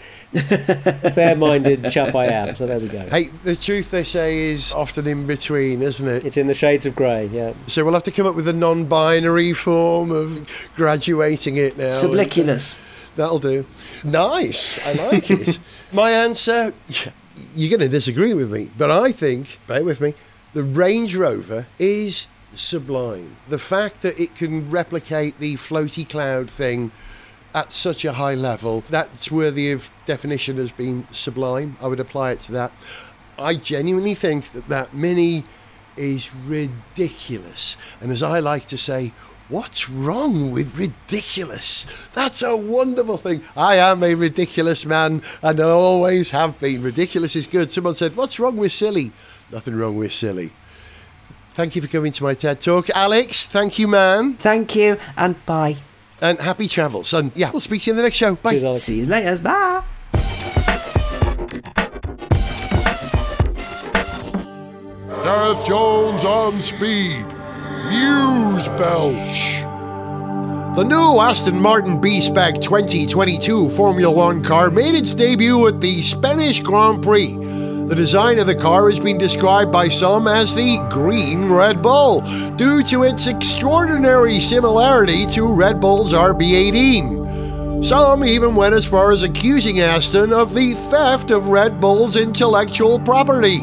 [1.15, 2.55] fair-minded chap I am.
[2.57, 3.09] So there we go.
[3.09, 6.27] Hey, the truth they say is often in between, isn't it?
[6.27, 7.27] It's in the shades of grey.
[7.27, 7.55] Yeah.
[7.69, 11.93] So we'll have to come up with a non-binary form of graduating it now.
[11.93, 12.77] Subliculous.
[13.17, 13.67] That'll do.
[14.05, 14.87] Nice.
[14.87, 15.59] I like it.
[15.93, 16.75] My answer,
[17.55, 20.15] you're going to disagree with me, but I think, bear with me,
[20.53, 23.37] the Range Rover is sublime.
[23.49, 26.93] The fact that it can replicate the floaty cloud thing
[27.55, 31.77] at such a high level, that's worthy of definition as being sublime.
[31.81, 32.73] I would apply it to that.
[33.39, 35.45] I genuinely think that that Mini
[35.97, 37.77] is ridiculous.
[38.01, 39.13] And as I like to say,
[39.49, 41.87] what's wrong with ridiculous?
[42.15, 43.43] That's a wonderful thing.
[43.57, 46.83] I am a ridiculous man and I always have been.
[46.83, 47.71] Ridiculous is good.
[47.71, 49.13] Someone said, What's wrong with silly?
[49.51, 50.53] Nothing wrong with silly.
[51.51, 52.91] Thank you for coming to my TED Talk.
[52.91, 54.35] Alex, thank you, man.
[54.35, 55.77] Thank you, and bye.
[56.21, 57.15] And happy travels.
[57.15, 58.35] And yeah, we'll speak to you in the next show.
[58.35, 58.59] Bye.
[58.59, 59.43] Cheers, See you later.
[59.43, 59.83] Bye.
[65.25, 67.25] Gareth Jones on speed.
[67.91, 69.63] News Belch.
[70.77, 76.61] The new Aston Martin B-Spec 2022 Formula One car made its debut at the Spanish
[76.61, 77.37] Grand Prix.
[77.37, 82.23] The design of the car has been described by some as the Green Red Bull,
[82.57, 87.85] due to its extraordinary similarity to Red Bull's RB18.
[87.85, 92.99] Some even went as far as accusing Aston of the theft of Red Bull's intellectual
[92.99, 93.61] property.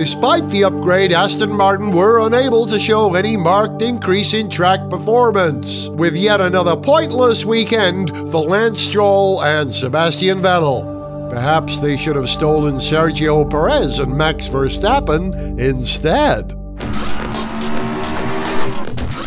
[0.00, 5.88] Despite the upgrade, Aston Martin were unable to show any marked increase in track performance.
[5.90, 11.30] With yet another pointless weekend for Lance Stroll and Sebastian Vettel.
[11.30, 16.48] Perhaps they should have stolen Sergio Perez and Max Verstappen instead.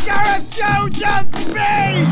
[0.03, 2.09] Gareth Jones on speed!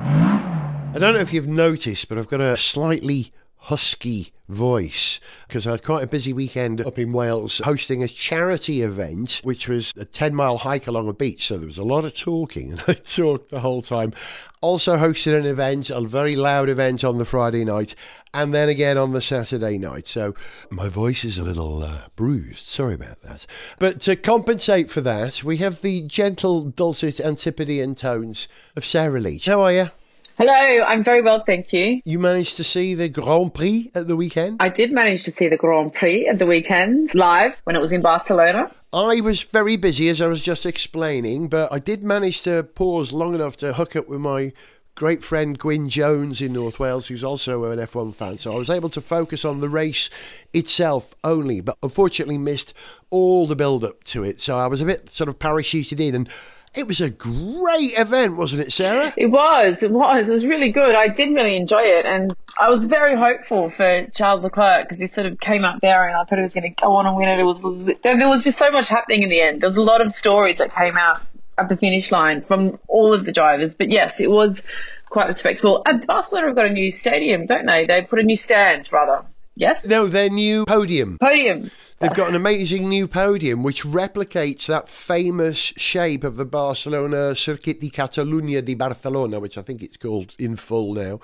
[0.00, 5.72] I don't know if you've noticed, but I've got a slightly husky voice because I
[5.72, 10.04] had quite a busy weekend up in Wales hosting a charity event, which was a
[10.04, 11.46] 10 mile hike along a beach.
[11.46, 14.12] So there was a lot of talking, and I talked the whole time.
[14.60, 17.94] Also, hosted an event, a very loud event on the Friday night,
[18.32, 20.06] and then again on the Saturday night.
[20.06, 20.34] So
[20.70, 22.66] my voice is a little uh, bruised.
[22.66, 23.46] Sorry about that.
[23.78, 29.46] But to compensate for that, we have the gentle, dulcet Antipodean tones of Sarah Leach.
[29.46, 29.90] How are you?
[30.38, 32.02] Hello, I'm very well, thank you.
[32.04, 34.58] You managed to see the Grand Prix at the weekend?
[34.60, 37.90] I did manage to see the Grand Prix at the weekend live when it was
[37.90, 38.70] in Barcelona.
[38.92, 43.14] I was very busy, as I was just explaining, but I did manage to pause
[43.14, 44.52] long enough to hook up with my
[44.94, 48.36] great friend Gwyn Jones in North Wales, who's also an F1 fan.
[48.36, 50.10] So I was able to focus on the race
[50.52, 52.74] itself only, but unfortunately missed
[53.08, 54.42] all the build up to it.
[54.42, 56.28] So I was a bit sort of parachuted in and
[56.76, 59.12] it was a great event, wasn't it, Sarah?
[59.16, 59.82] It was.
[59.82, 60.28] It was.
[60.28, 60.94] It was really good.
[60.94, 65.06] I did really enjoy it, and I was very hopeful for Charles Leclerc because he
[65.06, 67.16] sort of came up there, and I thought he was going to go on and
[67.16, 67.40] win it.
[67.40, 67.62] It was
[68.02, 69.62] there was just so much happening in the end.
[69.62, 71.22] There was a lot of stories that came out
[71.58, 73.74] at the finish line from all of the drivers.
[73.74, 74.62] But yes, it was
[75.08, 75.82] quite the spectacle.
[75.86, 77.86] And Barcelona have got a new stadium, don't they?
[77.86, 79.24] They put a new stand, rather.
[79.58, 79.86] Yes?
[79.86, 81.16] No, their new podium.
[81.18, 81.70] Podium.
[81.98, 87.80] They've got an amazing new podium which replicates that famous shape of the Barcelona Circuit
[87.80, 91.20] de Catalunya de Barcelona, which I think it's called in full now,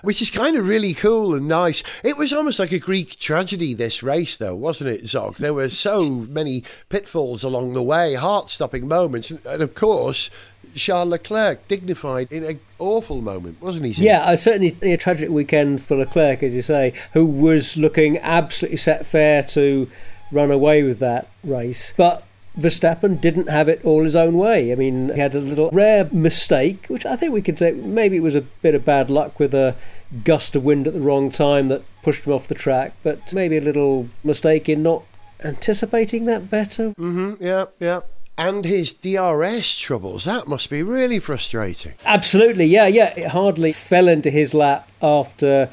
[0.00, 1.82] which is kind of really cool and nice.
[2.02, 5.36] It was almost like a Greek tragedy, this race, though, wasn't it, Zog?
[5.36, 10.30] There were so many pitfalls along the way, heart stopping moments, and of course,
[10.74, 14.02] Charles Leclerc dignified in an awful moment, wasn't he?
[14.02, 18.76] Yeah, uh, certainly a tragic weekend for Leclerc, as you say, who was looking absolutely
[18.76, 19.88] set fair to
[20.32, 21.94] run away with that race.
[21.96, 22.24] But
[22.58, 24.70] Verstappen didn't have it all his own way.
[24.70, 28.16] I mean, he had a little rare mistake, which I think we could say maybe
[28.16, 29.76] it was a bit of bad luck with a
[30.22, 33.56] gust of wind at the wrong time that pushed him off the track, but maybe
[33.56, 35.04] a little mistake in not
[35.42, 36.90] anticipating that better.
[36.90, 37.42] Mm-hmm.
[37.42, 38.00] Yeah, yeah
[38.36, 40.24] and his DRS troubles.
[40.24, 41.94] That must be really frustrating.
[42.04, 43.14] Absolutely, yeah, yeah.
[43.16, 45.70] It hardly fell into his lap after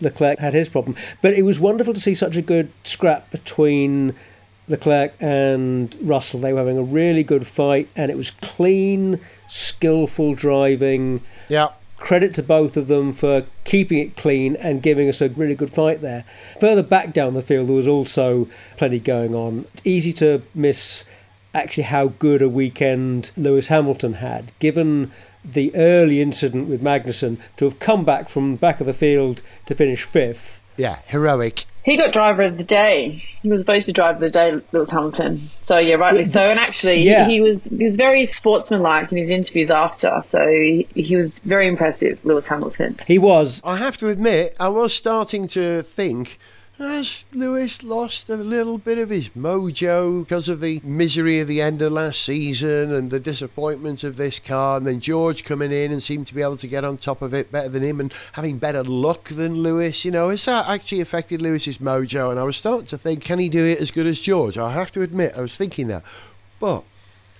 [0.00, 0.96] Leclerc had his problem.
[1.20, 4.14] But it was wonderful to see such a good scrap between
[4.68, 6.40] Leclerc and Russell.
[6.40, 11.22] They were having a really good fight, and it was clean, skillful driving.
[11.48, 11.70] Yeah.
[11.98, 15.70] Credit to both of them for keeping it clean and giving us a really good
[15.70, 16.24] fight there.
[16.60, 19.64] Further back down the field, there was also plenty going on.
[19.72, 21.04] It's easy to miss
[21.56, 25.10] actually how good a weekend Lewis Hamilton had, given
[25.44, 29.74] the early incident with Magnussen to have come back from back of the field to
[29.74, 30.60] finish fifth.
[30.76, 31.64] Yeah, heroic.
[31.84, 33.22] He got driver of the day.
[33.42, 35.48] He was supposed to driver of the day, Lewis Hamilton.
[35.62, 36.42] So yeah, rightly so.
[36.42, 37.28] And actually, yeah.
[37.28, 40.10] he, was he was very sportsmanlike in his interviews after.
[40.28, 42.96] So he, he was very impressive, Lewis Hamilton.
[43.06, 43.62] He was.
[43.64, 46.38] I have to admit, I was starting to think
[46.78, 51.62] has Lewis lost a little bit of his mojo because of the misery of the
[51.62, 54.76] end of last season and the disappointment of this car?
[54.76, 57.32] And then George coming in and seemed to be able to get on top of
[57.32, 60.04] it better than him and having better luck than Lewis.
[60.04, 62.30] You know, has that actually affected Lewis's mojo?
[62.30, 64.58] And I was starting to think, can he do it as good as George?
[64.58, 66.02] I have to admit, I was thinking that.
[66.60, 66.84] But,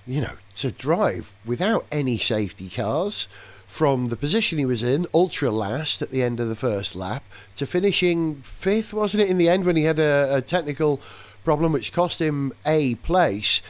[0.07, 3.27] you know, to drive without any safety cars
[3.67, 7.23] from the position he was in, ultra last at the end of the first lap,
[7.57, 10.99] to finishing fifth, wasn't it, in the end when he had a, a technical
[11.43, 13.61] problem which cost him a place.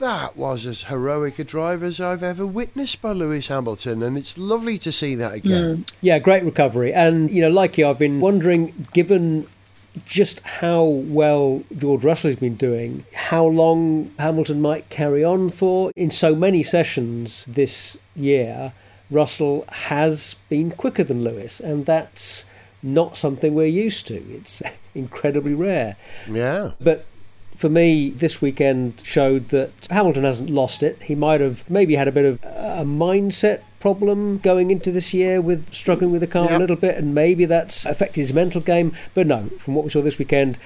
[0.00, 4.36] That was as heroic a drive as I've ever witnessed by Lewis Hamilton, and it's
[4.36, 5.78] lovely to see that again.
[5.78, 5.92] Mm.
[6.00, 6.92] Yeah, great recovery.
[6.92, 9.46] And, you know, like you, I've been wondering, given
[10.04, 15.90] just how well George Russell has been doing, how long Hamilton might carry on for
[15.96, 18.72] in so many sessions this year.
[19.10, 22.44] Russell has been quicker than Lewis, and that's
[22.82, 24.16] not something we're used to.
[24.32, 24.62] It's
[24.94, 25.96] incredibly rare.
[26.30, 26.72] Yeah.
[26.80, 27.06] But
[27.56, 31.02] for me, this weekend showed that Hamilton hasn't lost it.
[31.02, 35.40] He might have maybe had a bit of a mindset problem going into this year
[35.40, 36.52] with struggling with the car yep.
[36.52, 38.94] a little bit, and maybe that's affected his mental game.
[39.14, 40.58] But no, from what we saw this weekend,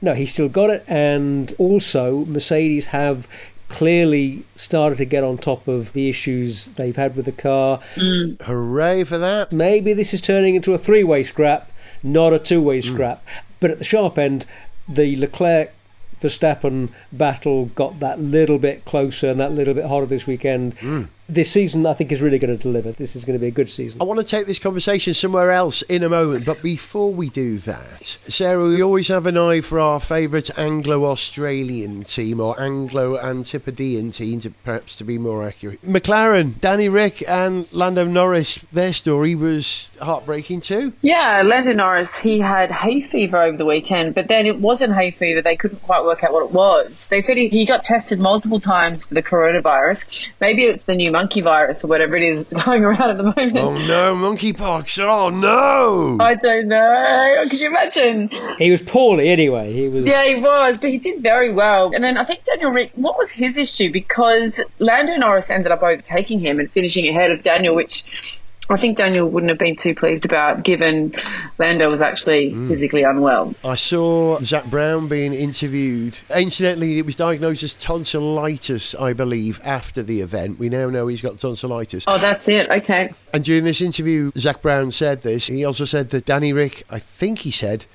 [0.00, 0.84] no, he still got it.
[0.86, 3.26] And also, Mercedes have
[3.68, 7.80] clearly started to get on top of the issues they've had with the car.
[7.94, 8.40] Mm.
[8.42, 9.52] Hooray for that.
[9.52, 11.70] Maybe this is turning into a three way scrap,
[12.02, 12.84] not a two way mm.
[12.84, 13.24] scrap.
[13.60, 14.46] But at the sharp end,
[14.88, 15.72] the Leclerc
[16.20, 20.76] Verstappen battle got that little bit closer and that little bit harder this weekend.
[20.78, 21.08] Mm.
[21.28, 22.92] This season, I think, is really going to deliver.
[22.92, 24.00] This is going to be a good season.
[24.00, 27.58] I want to take this conversation somewhere else in a moment, but before we do
[27.58, 34.38] that, Sarah, we always have an eye for our favourite Anglo-Australian team or Anglo-Antipodean team,
[34.40, 35.82] to perhaps to be more accurate.
[35.82, 38.64] McLaren, Danny Ric, and Lando Norris.
[38.70, 40.92] Their story was heartbreaking too.
[41.02, 45.10] Yeah, Lando Norris, he had hay fever over the weekend, but then it wasn't hay
[45.10, 45.42] fever.
[45.42, 47.08] They couldn't quite work out what it was.
[47.08, 50.30] They said he, he got tested multiple times for the coronavirus.
[50.40, 53.22] Maybe it's the new monkey virus or whatever it is that's going around at the
[53.22, 53.56] moment.
[53.56, 54.98] Oh no, monkeypox!
[55.02, 56.18] Oh no!
[56.22, 57.44] I don't know.
[57.48, 58.28] Could you imagine?
[58.58, 59.72] He was poorly anyway.
[59.72, 60.04] He was.
[60.04, 61.92] Yeah, he was, but he did very well.
[61.94, 63.90] And then I think Daniel Rick, what was his issue?
[63.90, 68.96] Because Lando Norris ended up overtaking him and finishing ahead of Daniel, which I think
[68.96, 71.14] Daniel wouldn't have been too pleased about given
[71.58, 72.68] Lando was actually Mm.
[72.68, 73.54] physically unwell.
[73.64, 76.18] I saw Zak Brown being interviewed.
[76.36, 80.58] Incidentally, it was diagnosed as tonsillitis, I believe, after the event.
[80.58, 82.04] We now know he's got tonsillitis.
[82.08, 82.68] Oh, that's it.
[82.70, 83.10] Okay.
[83.32, 85.46] And during this interview, Zak Brown said this.
[85.46, 87.86] He also said that Danny Ric, I think he said,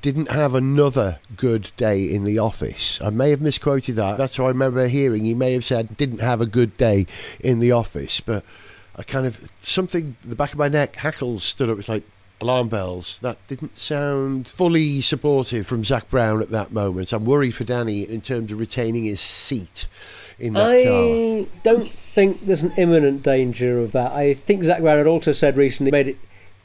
[0.00, 2.98] didn't have another good day in the office.
[3.04, 4.16] I may have misquoted that.
[4.16, 5.24] That's what I remember hearing.
[5.24, 7.06] He may have said, didn't have a good day
[7.40, 8.18] in the office.
[8.20, 8.42] But
[9.02, 11.76] I kind of, something, the back of my neck, hackles stood up.
[11.76, 12.04] It's like,
[12.40, 13.18] alarm bells.
[13.18, 17.12] That didn't sound fully supportive from Zak Brown at that moment.
[17.12, 19.88] I'm worried for Danny in terms of retaining his seat
[20.38, 20.68] in that car.
[20.68, 24.12] I don't think there's an imminent danger of that.
[24.12, 26.18] I think Zak Brown had also said recently, made it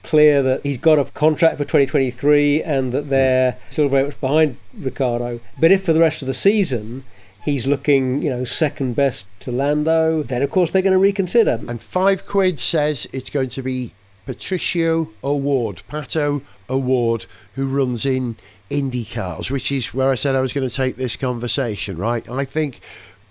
[0.04, 4.58] clear that he's got a contract for 2023 and that they're still very much behind
[4.78, 5.40] Ricciardo.
[5.60, 7.04] But if for the rest of the season
[7.48, 11.62] he's looking, you know, second best to Lando, then of course they're going to reconsider.
[11.68, 13.94] And five quid says it's going to be
[14.26, 18.36] Patricio O'Ward, Pato O'Ward, who runs in
[18.70, 22.30] IndyCars, which is where I said I was going to take this conversation, right?
[22.30, 22.82] I think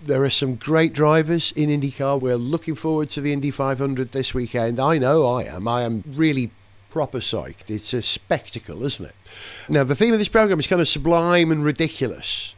[0.00, 2.18] there are some great drivers in IndyCar.
[2.18, 4.80] We're looking forward to the Indy 500 this weekend.
[4.80, 5.68] I know I am.
[5.68, 6.52] I am really
[6.88, 7.68] proper psyched.
[7.68, 9.14] It's a spectacle, isn't it?
[9.68, 12.54] Now, the theme of this program is kind of sublime and ridiculous.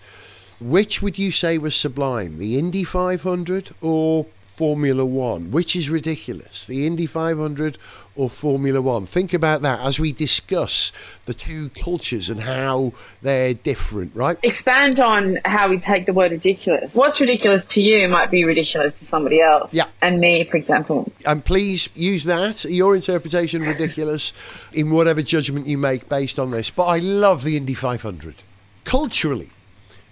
[0.60, 5.52] Which would you say was sublime, the Indy 500 or Formula One?
[5.52, 7.78] Which is ridiculous, the Indy 500
[8.16, 9.06] or Formula One?
[9.06, 10.90] Think about that as we discuss
[11.26, 12.92] the two cultures and how
[13.22, 14.36] they're different, right?
[14.42, 16.92] Expand on how we take the word ridiculous.
[16.92, 19.72] What's ridiculous to you might be ridiculous to somebody else.
[19.72, 19.86] Yeah.
[20.02, 21.12] And me, for example.
[21.24, 24.32] And please use that, your interpretation, ridiculous,
[24.72, 26.68] in whatever judgment you make based on this.
[26.68, 28.42] But I love the Indy 500.
[28.82, 29.50] Culturally,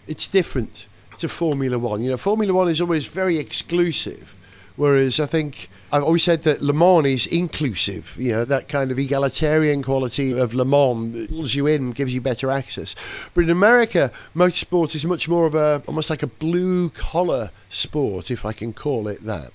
[0.07, 0.87] it's different
[1.19, 2.03] to Formula One.
[2.03, 4.37] You know, Formula One is always very exclusive,
[4.77, 8.17] whereas I think I've always said that Le Mans is inclusive.
[8.19, 12.21] You know, that kind of egalitarian quality of Le Mans pulls you in, gives you
[12.21, 12.95] better access.
[13.35, 18.31] But in America, motorsport is much more of a almost like a blue collar sport,
[18.31, 19.53] if I can call it that.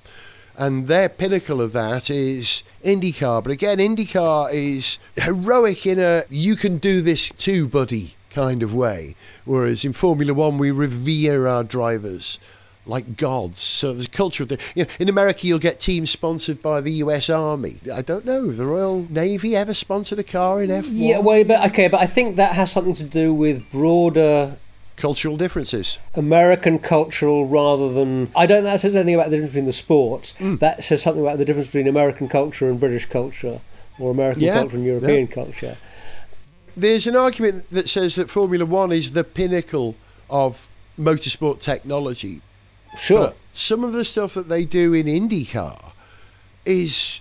[0.58, 3.42] And their pinnacle of that is IndyCar.
[3.44, 8.74] But again, IndyCar is heroic in a you can do this too, buddy kind of
[8.74, 9.16] way.
[9.46, 12.40] Whereas in Formula One, we revere our drivers
[12.86, 13.60] like gods.
[13.60, 14.60] So there's a culture of the.
[14.76, 17.30] You know, in America, you'll get teams sponsored by the U.S.
[17.30, 17.78] Army.
[17.94, 18.52] I don't know.
[18.52, 20.90] The Royal Navy ever sponsored a car in F1?
[20.92, 24.58] Yeah, well, but okay, but I think that has something to do with broader
[25.02, 25.98] Cultural differences.
[26.14, 30.36] American cultural rather than I don't that says anything about the difference between the sports.
[30.38, 30.60] Mm.
[30.60, 33.62] That says something about the difference between American culture and British culture,
[33.98, 35.78] or American Yeah, culture and European culture.
[36.82, 39.96] There's an argument that says that Formula One is the pinnacle
[40.32, 42.42] of motorsport technology.
[43.00, 43.28] Sure.
[43.28, 45.92] But some of the stuff that they do in IndyCar
[46.66, 47.21] is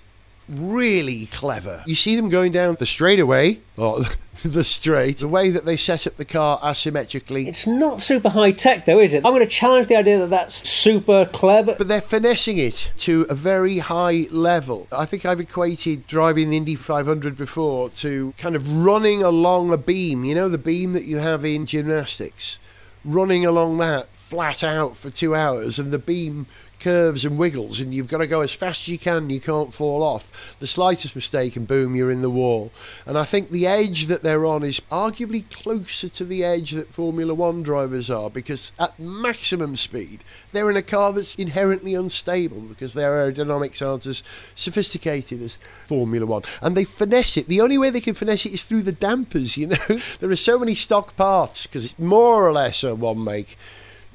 [0.51, 1.83] really clever.
[1.87, 4.01] You see them going down the straightaway, or
[4.45, 7.47] the straight, the way that they set up the car asymmetrically.
[7.47, 9.25] It's not super high tech, though, is it?
[9.25, 11.75] I'm going to challenge the idea that that's super clever.
[11.77, 14.89] But they're finessing it to a very high level.
[14.93, 19.79] I think I've equated driving the Indy 500 before to kind of running along a
[19.79, 20.25] beam.
[20.25, 22.59] You know, the beam that you have in gymnastics?
[23.05, 26.47] Running along that flat out for two hours, and the beam
[26.81, 29.31] curves and wiggles, and you've got to go as fast as you can.
[29.31, 30.57] You can't fall off.
[30.59, 32.73] The slightest mistake, and boom, you're in the wall.
[33.07, 36.89] And I think the edge that they're on is arguably closer to the edge that
[36.89, 42.61] Formula One drivers are, because at maximum speed, they're in a car that's inherently unstable
[42.61, 44.23] because their aerodynamics aren't as
[44.55, 46.43] sophisticated as Formula One.
[46.63, 47.47] And they finesse it.
[47.47, 49.77] The only way they can finesse it is through the dampers, you know.
[50.21, 53.57] there are so many stock parts, because it's more or less a one make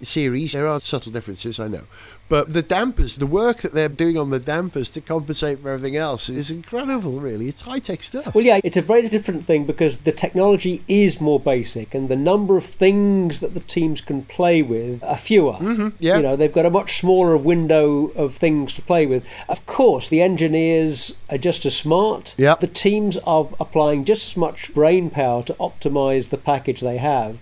[0.02, 0.54] series.
[0.54, 1.84] There are subtle differences, I know.
[2.28, 5.96] But the dampers, the work that they're doing on the dampers to compensate for everything
[5.96, 7.48] else is incredible, really.
[7.48, 8.34] It's high tech stuff.
[8.34, 12.16] Well, yeah, it's a very different thing because the technology is more basic and the
[12.16, 15.54] number of things that the teams can play with are fewer.
[15.54, 16.18] Mm-hmm, yeah.
[16.18, 19.24] You know, they've got a much smaller window of things to play with.
[19.48, 22.34] Of course, the engineers are just as smart.
[22.40, 22.60] Yep.
[22.60, 27.40] The teams are applying just as much brain power to optimize the package they have.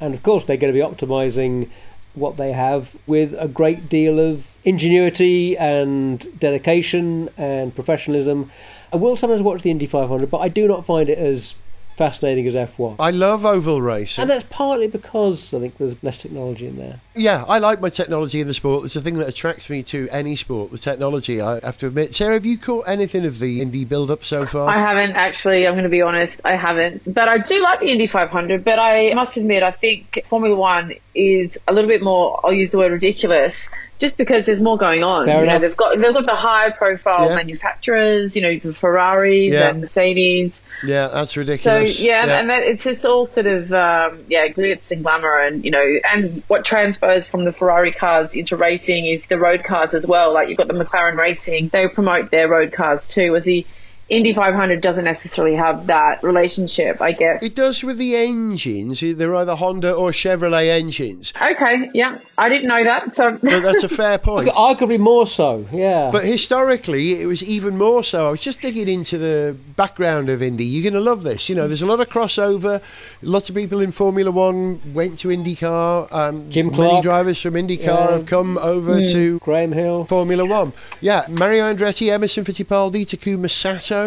[0.00, 1.68] And of course, they're going to be optimizing
[2.14, 8.50] what they have with a great deal of ingenuity and dedication and professionalism.
[8.92, 11.54] I will sometimes watch the Indy 500, but I do not find it as
[11.96, 12.96] fascinating as F1.
[12.98, 14.22] I love oval racing.
[14.22, 17.00] And that's partly because I think there's less technology in there.
[17.20, 18.84] Yeah, I like my technology in the sport.
[18.86, 22.14] It's the thing that attracts me to any sport, the technology, I have to admit.
[22.14, 24.68] Sarah, have you caught anything of the Indy build up so far?
[24.68, 25.66] I haven't actually.
[25.66, 26.40] I'm going to be honest.
[26.44, 27.12] I haven't.
[27.12, 28.64] But I do like the Indy 500.
[28.64, 32.40] But I must admit, I think Formula One is a little bit more.
[32.44, 33.68] I'll use the word ridiculous.
[33.98, 35.60] Just because there's more going on, Fair you know, enough.
[35.60, 37.36] they've got they've got the high profile Yeah.
[37.36, 39.68] manufacturers, you know, the Ferraris Yeah.
[39.68, 40.58] and Mercedes.
[40.84, 41.62] yeah, that's ridiculous.
[41.64, 42.00] So ridiculous.
[42.00, 45.70] yeah, and that, it's just all sort of um, yeah glitz and glamour, and you
[45.70, 46.64] know, and what
[47.10, 50.32] transposes from the Ferrari cars into racing is the road cars as well.
[50.32, 53.36] Like you've got the McLaren Racing, they promote their road cars too.
[53.36, 53.66] As the
[54.10, 57.42] Indy 500 doesn't necessarily have that relationship, I guess.
[57.42, 59.00] It does with the engines.
[59.00, 61.32] They're either Honda or Chevrolet engines.
[61.40, 63.14] Okay, yeah, I didn't know that.
[63.14, 64.48] So But that's a fair point.
[64.48, 66.10] Arguably more so, yeah.
[66.12, 68.26] But historically, it was even more so.
[68.28, 70.64] I was just digging into the background of Indy.
[70.64, 71.48] You're going to love this.
[71.48, 72.82] You know, there's a lot of crossover.
[73.22, 76.12] Lots of people in Formula One went to IndyCar.
[76.12, 77.02] Um, Jim Many Clark.
[77.04, 78.10] drivers from IndyCar Yeah.
[78.10, 80.04] have come over to Graham Hill.
[80.06, 80.72] Formula One.
[81.00, 83.99] Yeah, Mario Andretti, Emerson Fittipaldi, Takuma Sato,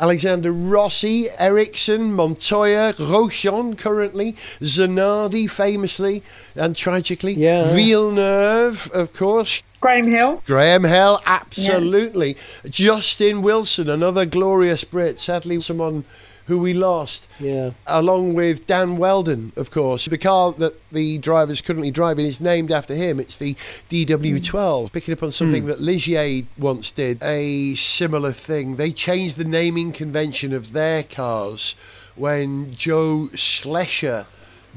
[0.00, 6.22] Alexander Rossi, Ericsson, Montoya, Grosjean currently, Zanardi famously
[6.54, 7.64] and tragically, Yeah.
[7.74, 12.36] Villeneuve, of course, Graham Hill, Graham Hill, absolutely.
[12.68, 16.04] Justin Wilson, another glorious Brit, sadly someone
[16.52, 17.70] who we lost, Yeah.
[17.86, 20.04] along with Dan Wheldon, of course.
[20.04, 23.18] The car that the driver's currently driving is named after him.
[23.18, 23.56] It's the
[23.88, 25.68] DW12, picking up on something hmm.
[25.68, 28.76] that Ligier once did, a similar thing.
[28.76, 31.74] They changed the naming convention of their cars
[32.16, 34.26] when Jo Schlesser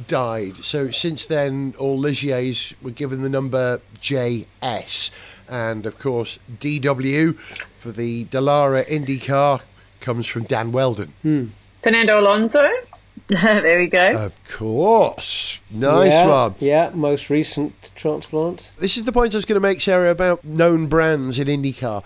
[0.07, 0.63] died.
[0.63, 5.11] So since then, all Ligiers were given the number JS.
[5.49, 7.38] And of course, DW
[7.78, 9.61] for the Dallara IndyCar
[9.99, 11.13] comes from Dan Wheldon.
[11.21, 11.45] Hmm.
[11.86, 12.67] Fernando Alonso.
[13.27, 14.09] there we go.
[14.09, 15.61] Of course.
[15.69, 16.55] Nice yeah, one.
[16.57, 18.71] Yeah, most recent transplant.
[18.79, 22.03] This is the point I was going to make, Sarah, about known brands in IndyCar.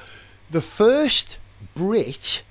[0.52, 1.38] The first
[1.76, 2.44] Brit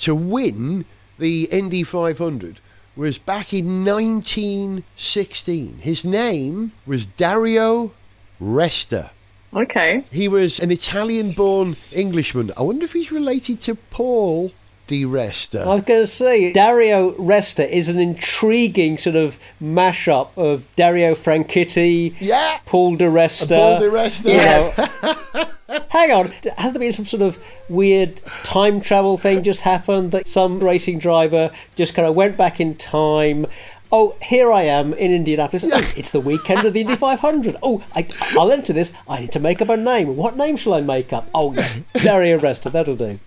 [0.00, 0.84] to win
[1.18, 2.60] the Indy 500
[2.94, 5.78] was back in 1916.
[5.78, 7.94] His name was Dario
[8.38, 9.12] Resta.
[9.54, 10.04] okay.
[10.12, 12.52] He was an Italian born Englishman.
[12.54, 14.52] I wonder if he's related to Paul
[14.86, 15.62] Di Resta.
[15.62, 21.14] I was going to say, Dario Resta is an intriguing sort of mashup of Dario
[21.14, 22.58] Franchitti, yeah!
[22.66, 23.48] Paul Di Resta.
[23.48, 24.32] Paul Di Resta.
[24.32, 25.44] you know.
[25.88, 30.28] Hang on, has there been some sort of weird time travel thing just happened that
[30.28, 33.46] some racing driver just kind of went back in time?
[33.90, 35.64] Oh, here I am in Indianapolis.
[35.64, 37.56] Oh, it's the weekend of the Indy 500.
[37.62, 38.06] Oh, I,
[38.36, 38.92] I'll enter this.
[39.08, 40.16] I need to make up a name.
[40.16, 41.28] What name shall I make up?
[41.34, 42.70] Oh, yeah, Dario Resta.
[42.70, 43.18] That'll do.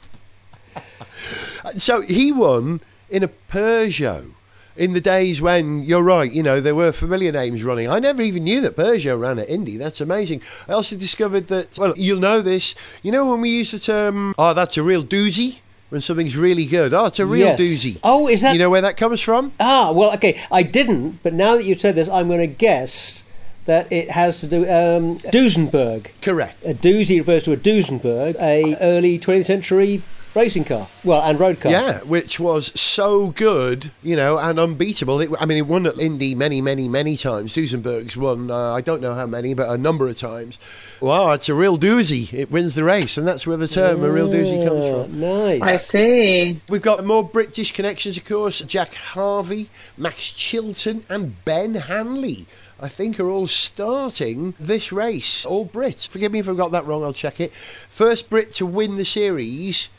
[1.77, 4.31] So he won in a Peugeot
[4.75, 7.89] in the days when you're right, you know, there were familiar names running.
[7.89, 9.75] I never even knew that Peugeot ran at Indy.
[9.77, 10.41] That's amazing.
[10.69, 12.75] I also discovered that, well, you'll know this.
[13.03, 16.65] You know, when we use the term, oh, that's a real doozy, when something's really
[16.65, 16.93] good.
[16.93, 17.59] Oh, it's a real Yes.
[17.59, 17.99] doozy.
[18.03, 19.51] Oh, is that You know where that comes from?
[19.59, 20.39] Ah, well, okay.
[20.51, 23.25] I didn't, but now that you've said this, I'm going to guess
[23.65, 26.07] that it has to do um, Duesenberg.
[26.21, 26.63] Correct.
[26.65, 30.03] A doozy refers to a Duesenberg, a early 20th century
[30.35, 30.87] racing car.
[31.03, 31.71] Well, and road car.
[31.71, 35.19] Yeah, which was so good, you know, and unbeatable.
[35.21, 37.55] It, I mean, it won at Indy many, many, many times.
[37.55, 40.57] Duesenberg's won, uh, I don't know how many, but a number of times.
[41.01, 42.31] Wow, it's a real doozy.
[42.33, 45.19] It wins the race, and that's where the term a real doozy comes from.
[45.19, 45.61] Nice.
[45.61, 46.61] I see.
[46.67, 48.59] We've got more British connections, of course.
[48.61, 52.47] Jack Harvey, Max Chilton, and Ben Hanley.
[52.81, 55.45] I think are all starting this race.
[55.45, 56.07] All Brits.
[56.07, 57.03] Forgive me if I've got that wrong.
[57.03, 57.51] I'll check it.
[57.89, 59.89] First Brit to win the series,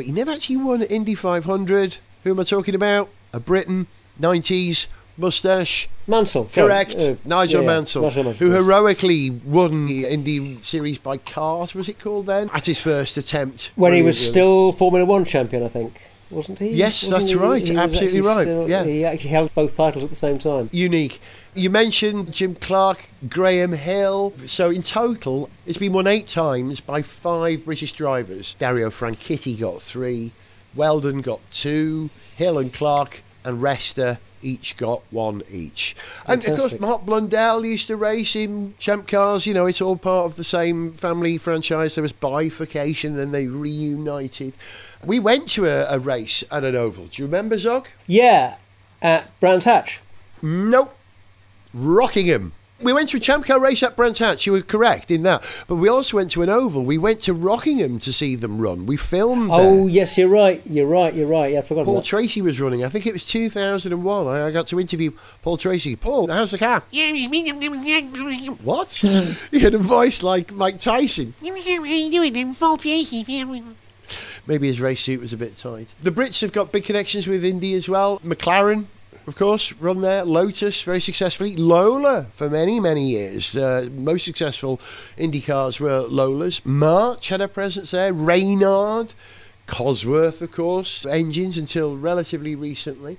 [0.00, 1.98] but he never actually won at Indy 500.
[2.24, 3.10] Who am I talking about?
[3.34, 3.86] A Briton,
[4.18, 4.86] 90s,
[5.18, 5.90] moustache.
[6.06, 6.46] Mansell.
[6.46, 6.94] Correct.
[6.96, 7.66] Uh, Nigel yeah.
[7.66, 12.48] Mansell, Nigel Mansell, who heroically won the Indy series by cars, was it called then?
[12.54, 13.72] At his first attempt.
[13.76, 16.00] When he was still Formula One champion, I think.
[16.30, 16.70] wasn't he?
[16.70, 17.68] Yes, Wasn't that's he- right.
[17.68, 18.44] he Absolutely right.
[18.44, 18.84] still- Yeah.
[18.84, 20.70] He actually held both titles at the same time.
[20.72, 21.20] unique.
[21.54, 24.32] You mentioned Jim Clark, Graham Hill.
[24.46, 28.54] So in total, it's been won eight times by five British drivers.
[28.54, 30.32] Dario Franchitti got three,
[30.74, 35.94] Wheldon got two, Hill and Clark and Resta each got one each.
[36.26, 39.46] And of course, Mark Blundell used to race in Champ Cars.
[39.46, 41.94] You know, it's all part of the same family franchise.
[41.94, 44.54] There was bifurcation, then they reunited.
[45.04, 47.06] We went to a, a race at an oval.
[47.06, 47.88] Do you remember, Zog?
[48.06, 48.56] Yeah,
[49.02, 50.00] at Brands Hatch.
[50.42, 50.96] Nope.
[51.74, 52.52] Rockingham.
[52.82, 54.46] We went to a Champ Car race at Brands Hatch.
[54.46, 55.44] You were correct in that.
[55.68, 56.82] But we also went to an oval.
[56.82, 58.86] We went to Rockingham to see them run.
[58.86, 59.88] We filmed Oh, there.
[59.90, 60.62] yes, you're right.
[60.64, 61.12] You're right.
[61.12, 61.52] You're right.
[61.52, 62.08] Yeah, I forgot Paul about that.
[62.08, 62.82] Tracy was running.
[62.82, 64.26] I think it was 2001.
[64.26, 65.10] I, I got to interview
[65.42, 65.94] Paul Tracy.
[65.94, 66.82] Paul, how's the car?
[68.62, 68.92] What?
[69.50, 71.34] he had a voice like Mike Tyson.
[74.46, 75.94] Maybe his race suit was a bit tight.
[76.02, 78.20] The Brits have got big connections with Indy as well.
[78.20, 78.86] McLaren,
[79.30, 80.24] of course, run there.
[80.24, 81.54] Lotus, very successfully.
[81.54, 83.54] Lola, for many, many years.
[83.54, 84.80] Uh, most successful
[85.16, 86.66] Indy cars were Lolas.
[86.66, 88.12] March had a presence there.
[88.12, 89.14] Reynard,
[89.68, 93.18] Cosworth, of course, engines until relatively recently.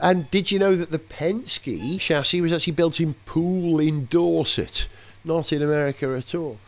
[0.00, 4.86] And did you know that the Penske chassis was actually built in Poole in Dorset,
[5.24, 6.60] not in America at all?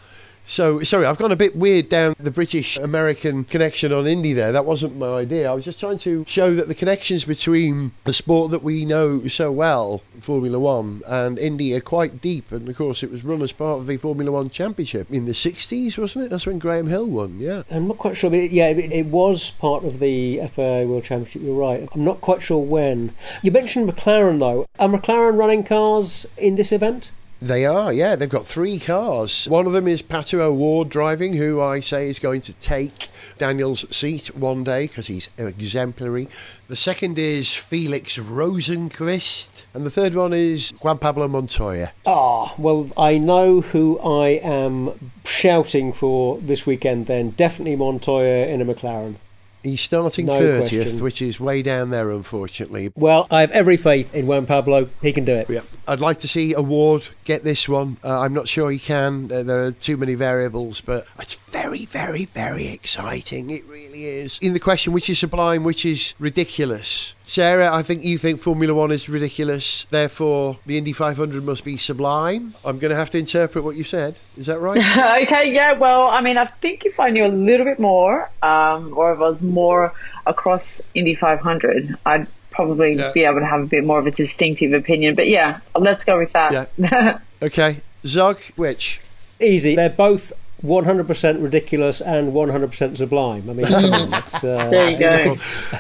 [0.51, 4.51] So, sorry, I've gone a bit weird down the British American connection on Indy there.
[4.51, 5.49] That wasn't my idea.
[5.49, 9.29] I was just trying to show that the connections between the sport that we know
[9.29, 12.51] so well, Formula One, and Indy are quite deep.
[12.51, 15.35] And of course, it was run as part of the Formula One Championship in the
[15.35, 16.31] 60s, wasn't it?
[16.31, 17.63] That's when Graham Hill won, yeah.
[17.71, 21.43] I'm not quite sure, but yeah, it, it was part of the FIA World Championship.
[21.43, 21.89] You're right.
[21.93, 23.15] I'm not quite sure when.
[23.41, 24.67] You mentioned McLaren though.
[24.81, 27.13] Are McLaren running cars in this event?
[27.43, 28.17] They are, yeah.
[28.17, 29.47] They've got three cars.
[29.47, 33.87] One of them is Pato O'Ward driving, who I say is going to take Daniel's
[33.95, 36.29] seat one day because he's exemplary.
[36.69, 39.65] The second is Felix Rosenqvist.
[39.73, 41.93] And the third one is Juan Pablo Montoya.
[42.05, 47.07] Ah, well, I know who I am shouting for this weekend.
[47.07, 49.15] Then definitely Montoya in a McLaren.
[49.63, 51.01] He's starting No 30th, question.
[51.03, 52.93] which is way down there, unfortunately.
[52.95, 54.89] Well, I have every faith in Juan Pablo.
[55.03, 55.51] He can do it.
[55.51, 57.99] Yeah, I'd like to see O'Ward get this one.
[58.03, 59.31] Uh, I'm not sure he can.
[59.31, 63.51] Uh, there are too many variables, but it's very, very, very exciting.
[63.51, 64.39] It really is.
[64.41, 67.15] In the question, which is sublime, which is ridiculous?
[67.31, 69.87] Sarah, I think you think Formula One is ridiculous.
[69.89, 72.57] Therefore, the Indy 500 must be sublime.
[72.65, 74.17] I'm going to have to interpret what you said.
[74.37, 74.77] Is that right?
[75.23, 78.95] okay, yeah, well, I mean, I think if I knew a little bit more, um,
[78.99, 79.95] or if I was more
[80.27, 83.13] across Indy 500, I'd probably Yeah.
[83.13, 85.15] be able to have a bit more of a distinctive opinion.
[85.15, 86.69] But yeah, let's go with that.
[87.43, 87.81] okay.
[88.05, 89.01] Zog, which?
[89.39, 89.77] Easy.
[89.77, 93.49] They're both 100% ridiculous and 100% sublime.
[93.49, 95.37] I mean, come on, that's, uh, there you go.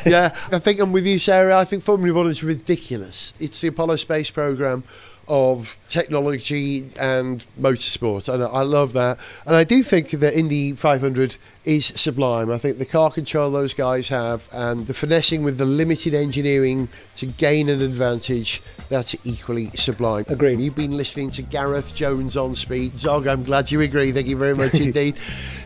[0.06, 1.58] Yeah, I think I'm with you, Sarah.
[1.58, 3.32] I think Formula One is ridiculous.
[3.38, 4.84] It's the Apollo space program
[5.30, 9.16] of technology and motorsport, and I love that.
[9.46, 12.50] And I do think that Indy 500 is sublime.
[12.50, 16.88] I think the car control those guys have and the finessing with the limited engineering
[17.16, 20.24] to gain an advantage, that's equally sublime.
[20.28, 20.58] Agreed.
[20.60, 22.96] You've been listening to Gareth Jones on Speed.
[22.98, 24.10] Zog, I'm glad you agree.
[24.10, 25.16] Thank you very much indeed.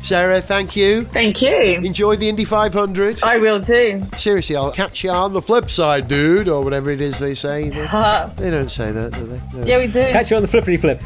[0.03, 1.05] Sarah, thank you.
[1.07, 1.55] Thank you.
[1.55, 3.23] Enjoy the Indy 500.
[3.23, 4.05] I will too.
[4.17, 7.69] Seriously, I'll catch you on the flip side, dude, or whatever it is they say.
[7.69, 8.31] They, uh-huh.
[8.37, 9.41] they don't say that, do they?
[9.55, 9.67] No.
[9.67, 10.01] Yeah, we do.
[10.11, 11.01] Catch you on the flippity flip.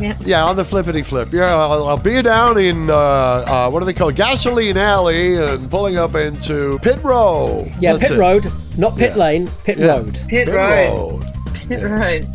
[0.00, 1.32] Yeah, yeah, on the flippity flip.
[1.32, 4.14] Yeah, I'll, I'll be down in, uh, uh, what do they call it?
[4.16, 7.68] Gasoline Alley and pulling up into Pit Row.
[7.80, 8.20] Yeah, That's pit it.
[8.20, 9.16] road, not pit Yeah.
[9.22, 9.86] lane, pit Yeah.
[9.96, 10.14] road.
[10.28, 11.24] Pit Pit road.
[11.24, 11.24] Road.
[11.68, 12.28] Pit road.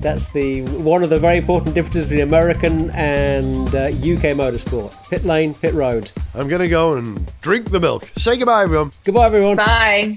[0.00, 4.92] That's the one of the very important differences between American and uh, UK motorsport.
[5.10, 6.12] Pit lane, pit road.
[6.36, 8.08] I'm going to go and drink the milk.
[8.16, 8.92] Say goodbye, everyone.
[9.02, 9.56] Goodbye, everyone.
[9.56, 10.14] Bye.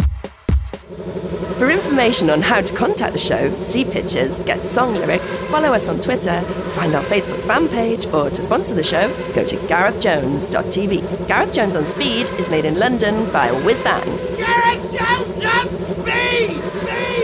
[1.58, 5.88] For information on how to contact the show, see pictures, get song lyrics, follow us
[5.88, 6.42] on Twitter,
[6.74, 11.28] find our Facebook fan page, or to sponsor the show, go to garethjones.tv.
[11.28, 14.38] Gareth Jones on Speed is made in London by Whizbang.
[14.38, 16.62] Garrett Jones on speed!
[16.82, 17.21] Speed!